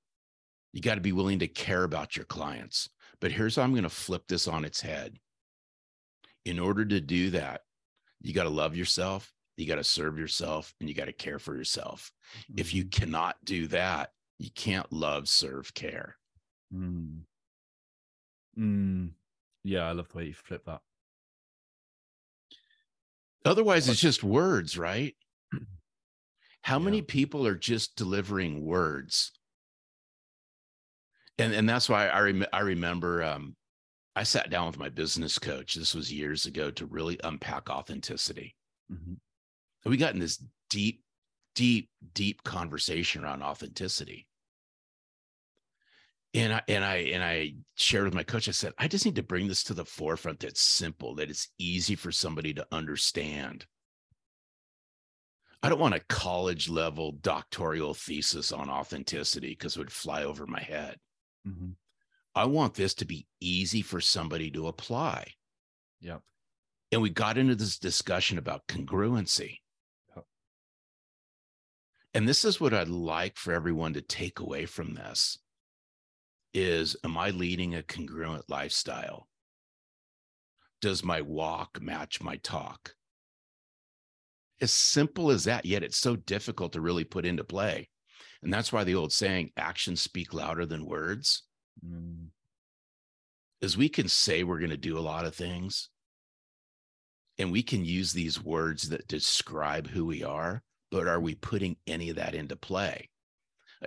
[0.74, 2.90] You got to be willing to care about your clients.
[3.20, 5.18] But here's how I'm going to flip this on its head.
[6.46, 7.62] In order to do that,
[8.22, 9.32] you got to love yourself,
[9.62, 12.12] you got to serve yourself, and you got to care for yourself.
[12.58, 16.18] If you cannot do that, you can't love, serve, care.
[16.74, 17.22] Mm.
[18.58, 19.12] Mm.
[19.64, 20.82] Yeah, I love the way you flip that.
[23.46, 25.16] Otherwise, it's just words, right?
[26.64, 26.86] How Yeah.
[26.86, 29.32] many people are just delivering words?
[31.38, 33.56] And and that's why I rem- I remember um,
[34.16, 35.74] I sat down with my business coach.
[35.76, 38.56] This was years ago to really unpack authenticity.
[38.92, 39.18] Mhm.
[39.86, 41.04] We got in this deep,
[41.56, 44.28] deep, deep conversation around authenticity.
[46.34, 48.48] And I and I and I shared with my coach.
[48.48, 50.40] I said, I just need to bring this to the forefront.
[50.40, 51.16] That's simple.
[51.16, 53.66] That it's easy for somebody to understand.
[55.62, 60.48] I don't want a college level doctoral thesis on authenticity because it would fly over
[60.48, 60.98] my head.
[61.46, 61.76] Mhm.
[62.34, 65.36] I want this to be easy for somebody to apply.
[66.00, 66.24] Yep.
[66.92, 69.60] And we got into this discussion about congruency.
[72.14, 75.38] And this is what I'd like for everyone to take away from this
[76.54, 79.30] is am I leading a congruent lifestyle?
[80.82, 82.96] Does my walk match my talk?
[84.60, 87.90] As simple as that, yet it's so difficult to really put into play.
[88.44, 91.44] And that's why the old saying, actions speak louder than words,
[91.86, 92.28] Mm.
[93.62, 95.90] is we can say we're going to do a lot of things
[97.38, 101.78] and we can use these words that describe who we are, but are we putting
[101.88, 103.10] any of that into play?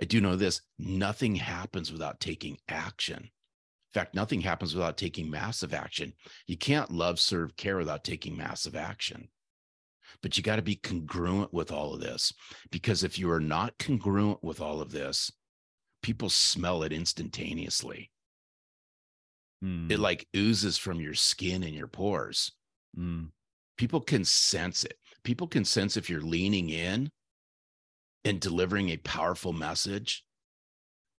[0.01, 3.17] I do know this nothing happens without taking action.
[3.23, 6.13] In fact, nothing happens without taking massive action.
[6.47, 9.29] You can't love, serve, care without taking massive action.
[10.21, 12.33] But you got to be congruent with all of this
[12.71, 15.31] because if you are not congruent with all of this,
[16.03, 18.11] people smell it instantaneously.
[19.63, 19.91] Mm.
[19.91, 22.51] It like oozes from your skin and your pores.
[22.97, 23.29] Mm.
[23.77, 24.97] People can sense it.
[25.25, 27.11] People can sense if you're leaning in
[28.23, 30.23] and delivering a powerful message.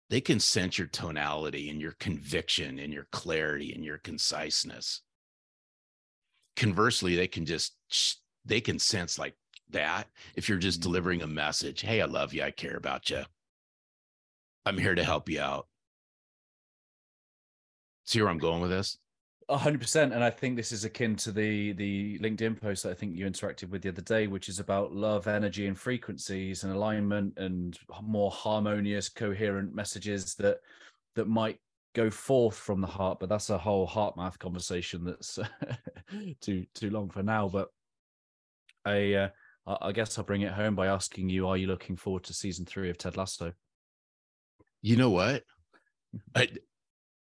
[0.08, 5.02] They can sense your tonality and your conviction and your clarity and your conciseness.
[6.54, 7.76] Conversely, they can just
[8.44, 9.36] they can sense like
[9.70, 10.84] that if you're just Mm.
[10.84, 11.80] delivering a message.
[11.80, 12.44] Hey, I love you.
[12.44, 13.24] I care about you.
[14.64, 15.68] I'm here to help you out.
[18.04, 18.98] See where I'm going with this?
[19.48, 22.94] Hundred percent, and I think this is akin to the the LinkedIn post that I
[22.94, 26.72] think you interacted with the other day, which is about love, energy, and frequencies, and
[26.72, 30.58] alignment, and more harmonious, coherent messages that
[31.14, 31.60] that might
[31.94, 33.20] go forth from the heart.
[33.20, 35.38] But that's a whole HeartMath conversation that's
[36.40, 37.48] too too long for now.
[37.48, 37.68] But
[38.84, 39.28] I uh,
[39.64, 42.34] I I guess I'll bring it home by asking you: Are you looking forward to
[42.34, 43.52] season three of Ted Lasso?
[44.82, 45.44] You know what?
[46.34, 46.48] I,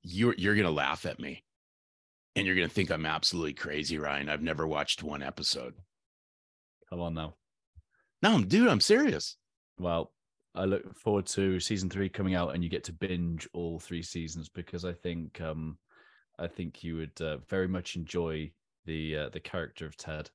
[0.03, 1.43] you're you're gonna laugh at me,
[2.37, 4.29] and you're gonna think I'm absolutely crazy, Ryan.
[4.29, 5.75] I've never watched one episode.
[6.91, 7.35] Come on now.
[8.23, 9.37] No, dude, I'm serious.
[9.79, 10.13] Well,
[10.55, 14.03] I look forward to season three coming out, and you get to binge all three
[14.03, 15.79] seasons because I think um,
[16.39, 18.53] I think you would uh, very much enjoy
[18.85, 20.31] the uh, the character of Ted.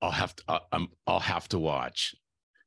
[0.00, 0.60] I'll have to.
[0.72, 0.88] I'm.
[1.06, 2.14] I'll have to watch.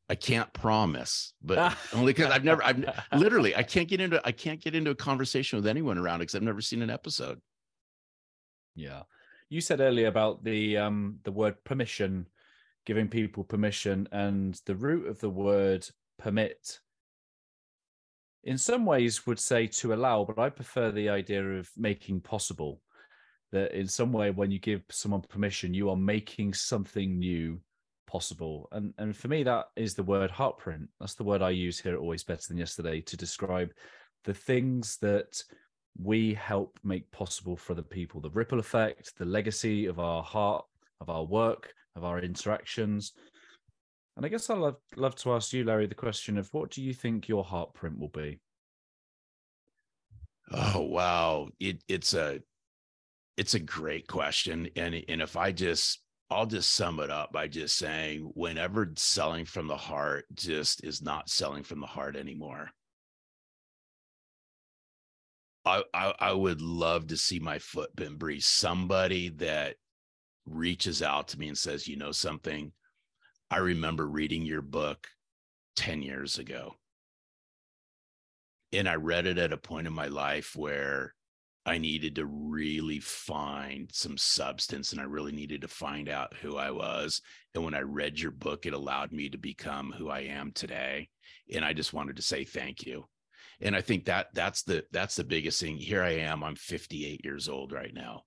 [0.10, 2.64] I can't promise, but only because I've never.
[2.64, 2.86] I've
[3.16, 3.56] literally.
[3.56, 4.22] I can't get into.
[4.26, 7.42] I can't get into a conversation with anyone around because I've never seen an episode.
[8.76, 9.04] Yeah,
[9.50, 12.28] you said earlier about the um the word permission,
[12.86, 15.88] giving people permission, and the root of the word
[16.20, 16.80] permit.
[18.44, 22.82] In some ways, would say to allow, but I prefer the idea of making possible.
[23.52, 27.60] That in some way, when you give someone permission, you are making something new
[28.08, 28.68] possible.
[28.72, 30.88] And and for me, that is the word heartprint.
[31.00, 33.72] That's the word I use here Always Better Than Yesterday to describe
[34.24, 35.42] the things that
[36.02, 38.22] we help make possible for the people.
[38.22, 40.66] The ripple effect the legacy of our heart
[41.02, 43.14] of our work of our interactions.
[44.18, 46.82] And i guess i'd love, love to ask you larry the question of what do
[46.82, 48.40] you think your heartprint will be?
[50.52, 52.40] Oh wow, it it's a
[53.38, 57.48] it's a great question, and and if I just I'll just sum it up by
[57.48, 62.72] just saying whenever selling from the heart just is not selling from the heart anymore.
[65.66, 69.76] I, I, I would love to see my footprint be somebody that
[70.46, 72.72] reaches out to me and says, you know something,
[73.50, 75.08] I remember reading your book
[75.76, 76.76] 10 years ago.
[78.74, 81.14] And I read it at a point in my life where
[81.66, 86.58] I needed to really find some substance and I really needed to find out who
[86.58, 87.22] I was.
[87.54, 91.10] And when I read your book, it allowed me to become who I am today.
[91.54, 93.08] And I just wanted to say thank you
[93.62, 97.24] and i think that that's the that's the biggest thing here i am i'm 58
[97.24, 98.24] years old right now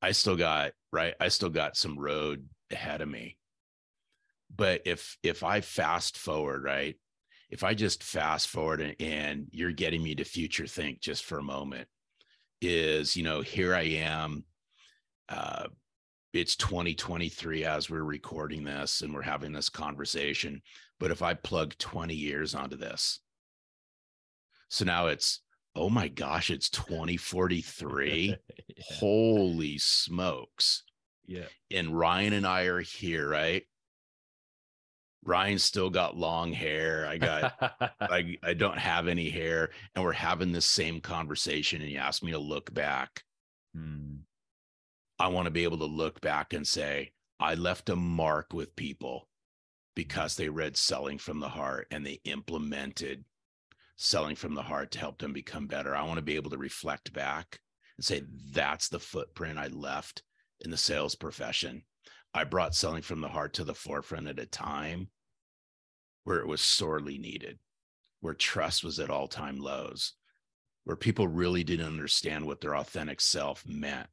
[0.00, 3.36] i still got right i still got some road ahead of me
[4.54, 6.96] but if if i fast forward right
[7.50, 11.38] if i just fast forward and, and you're getting me to future think just for
[11.38, 11.88] a moment
[12.62, 14.44] is you know here i am
[15.28, 15.66] uh
[16.32, 20.62] it's 2023 as we're recording this and we're having this conversation
[20.98, 23.20] but if i plug 20 years onto this
[24.72, 25.40] so now it's,
[25.76, 28.36] oh my gosh, it's 2043.
[28.68, 28.84] yeah.
[28.86, 30.84] Holy smokes.
[31.26, 31.44] Yeah.
[31.70, 33.64] And Ryan and I are here, right?
[35.24, 37.06] Ryan's still got long hair.
[37.06, 37.54] I got
[38.00, 39.70] I I don't have any hair.
[39.94, 41.82] And we're having this same conversation.
[41.82, 43.22] And you asked me to look back.
[43.74, 44.16] Hmm.
[45.18, 48.74] I want to be able to look back and say, I left a mark with
[48.74, 49.28] people
[49.94, 53.24] because they read Selling from the Heart and they implemented
[54.02, 55.94] selling from the heart to help them become better.
[55.94, 57.60] I want to be able to reflect back
[57.96, 60.22] and say, that's the footprint I left
[60.60, 61.82] in the sales profession.
[62.34, 65.08] I brought selling from the heart to the forefront at a time
[66.24, 67.58] where it was sorely needed,
[68.20, 70.14] where trust was at all time lows,
[70.84, 74.08] where people really didn't understand what their authentic self meant.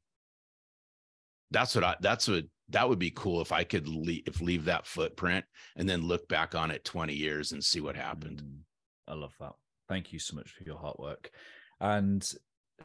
[1.52, 4.66] That's what I, that's what, that would be cool if I could leave, if leave
[4.66, 5.46] that footprint
[5.76, 8.44] and then look back on it 20 years and see what happened.
[8.44, 8.60] Mm,
[9.08, 9.54] I love that.
[9.88, 11.32] Thank you so much for your hard work.
[11.80, 12.30] And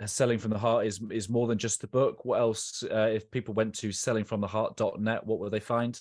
[0.06, 2.24] selling from the heart is is more than just the book.
[2.24, 2.82] What else?
[2.82, 5.98] Uh, if people went to sellingfromtheheart.net, what would they find?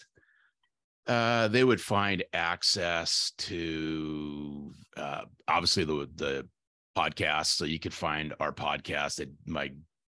[1.05, 6.47] Uh, they would find access to uh, obviously the the
[6.97, 7.47] podcast.
[7.57, 9.71] So you could find our podcast that my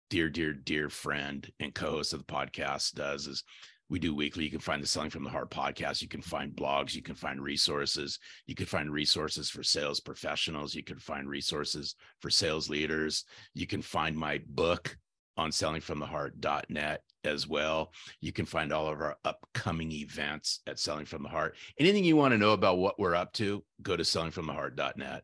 [0.09, 3.43] dear, dear, dear friend and co-host of the podcast does is
[3.90, 4.44] we do weekly.
[4.44, 6.02] You can find the Selling from the Heart podcast.
[6.02, 6.96] You can find blogs.
[6.96, 8.20] You can find resources.
[8.48, 10.74] You can find resources for sales professionals.
[10.74, 13.26] You can find resources for sales leaders.
[13.54, 14.98] You can find my book
[15.38, 17.92] on sellingfromtheheart.net as well.
[18.22, 21.56] You can find all of our upcoming events at Selling from the Heart.
[21.80, 25.24] Anything you want to know about what we're up to, go to sellingfromtheheart.net.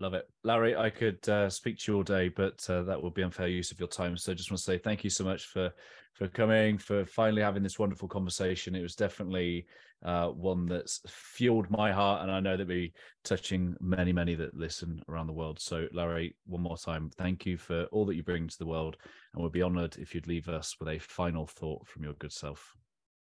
[0.00, 0.26] Love it.
[0.44, 3.48] Larry, I could uh, speak to you all day, but uh, that would be unfair
[3.48, 4.16] use of your time.
[4.16, 5.70] So I just want to say thank you so much for
[6.14, 8.74] for coming, for finally having this wonderful conversation.
[8.74, 9.66] It was definitely
[10.04, 12.94] uh, one that's fueled my heart, and I know that be
[13.24, 15.60] touching many, many that listen around the world.
[15.60, 18.96] So, Larry, one more time, thank you for all that you bring to the world,
[19.34, 22.32] and we'd be honoured if you'd leave us with a final thought from your good
[22.32, 22.74] self.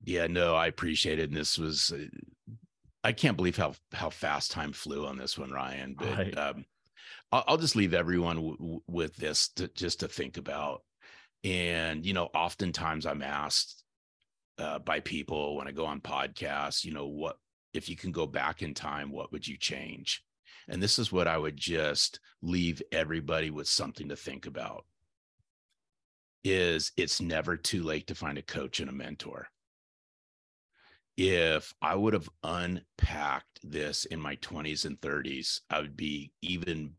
[0.03, 1.30] Yeah, no, I appreciate it.
[1.30, 2.05] And this was, uh,
[3.08, 5.95] I can't believe how how fast time flew on this one, Ryan.
[5.97, 6.38] But right.
[6.38, 6.66] um,
[7.32, 10.82] I'll, I'll, just leave everyone w- with this to just to think about
[11.45, 13.82] and, you know, oftentimes I'm asked
[14.58, 17.38] uh, by people when I go on podcasts, you know, what
[17.74, 20.22] if you can go back in time, what would you change?
[20.68, 24.84] And this is what I would just leave everybody with something to think about
[26.43, 29.47] is it's never too late to find a coach and a mentor.
[31.18, 36.93] If I would have unpacked this in my 20s and 30s, I would be even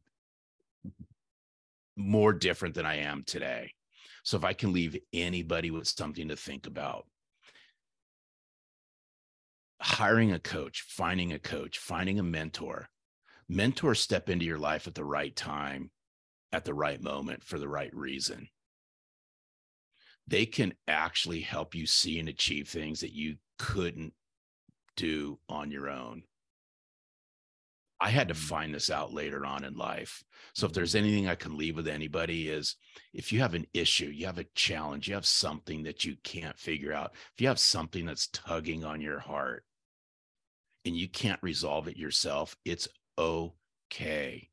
[1.96, 3.72] more different than I am today.
[4.24, 7.06] So if I can leave anybody with something to think about,
[9.80, 12.88] hiring a coach, finding a coach, finding a mentor,
[13.48, 15.90] mentors step into your life at the right time,
[16.50, 18.48] at the right moment for the right reason.
[20.26, 24.14] They can actually help you see and achieve things that you couldn't
[24.96, 26.22] do on your own.
[28.00, 28.38] I had to mm.
[28.38, 30.22] find this out later on in life.
[30.54, 32.76] So if there's anything I can leave with anybody is
[33.12, 36.58] if you have an issue, you have a challenge, you have something that you can't
[36.58, 39.64] figure out, if you have something that's tugging on your heart
[40.84, 42.88] and you can't resolve it yourself, it's
[43.18, 44.48] okay.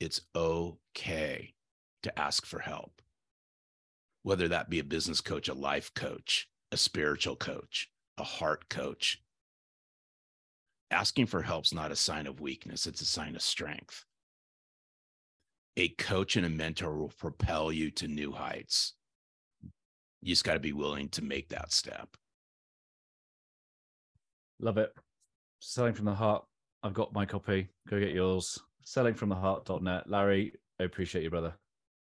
[0.00, 1.54] It's okay
[2.02, 3.02] to ask for help.
[4.22, 9.22] Whether that be a business coach, a life coach, a spiritual coach, a heart coach,
[10.90, 14.04] asking for help's not a sign of weakness, it's a sign of strength.
[15.76, 18.94] A coach and a mentor will propel you to new heights.
[20.20, 22.08] You just got to be willing to make that step.
[24.60, 24.92] Love it.
[25.60, 26.44] Selling from the heart.
[26.82, 27.68] I've got my copy.
[27.88, 28.58] Go get yours.
[28.84, 30.10] Sellingfromtheheart.net.
[30.10, 31.54] Larry, I appreciate you, brother.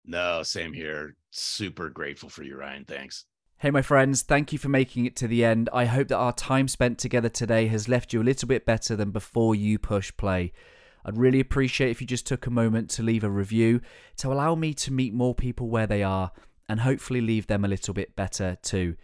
[0.06, 1.16] No, same here.
[1.32, 2.86] Super grateful for you, Ryan.
[2.86, 3.26] Thanks.
[3.62, 5.70] Hey, my friends, thank you for making it to the end.
[5.72, 8.96] I hope that our time spent together today has left you a little bit better
[8.96, 10.52] than before you push play.
[11.06, 13.82] I'd really appreciate if you just took a moment to leave a review
[14.18, 16.32] to allow me to meet more people where they are
[16.68, 18.96] and hopefully leave them a little bit better too.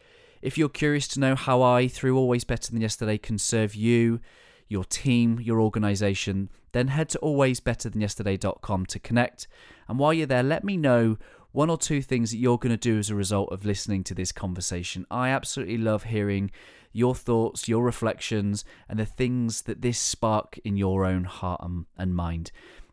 [0.41, 4.21] If you're curious to know how I, through Always Better Than Yesterday, can serve you,
[4.67, 9.47] your team, your organization, then head to alwaysbetterthanyesterday.com to connect.
[9.87, 11.17] And while you're there, let me know
[11.57, 14.13] one or two things that you're going to do as a result of listening to
[14.13, 15.07] this conversation.
[15.09, 16.51] I absolutely love hearing
[16.93, 21.65] your thoughts, your reflections, and the things that this spark in your own heart
[21.97, 22.51] and mind.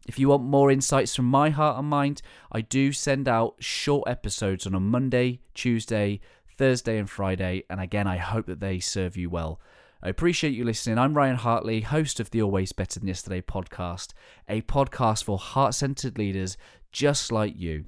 [0.08, 4.08] If you want more insights from my heart and mind, I do send out short
[4.08, 6.20] episodes on a Monday, Tuesday,
[6.56, 7.64] Thursday, and Friday.
[7.68, 9.60] And again, I hope that they serve you well.
[10.02, 10.96] I appreciate you listening.
[10.96, 14.14] I'm Ryan Hartley, host of the Always Better Than Yesterday podcast,
[14.48, 16.56] a podcast for heart centered leaders
[16.92, 17.84] just like you.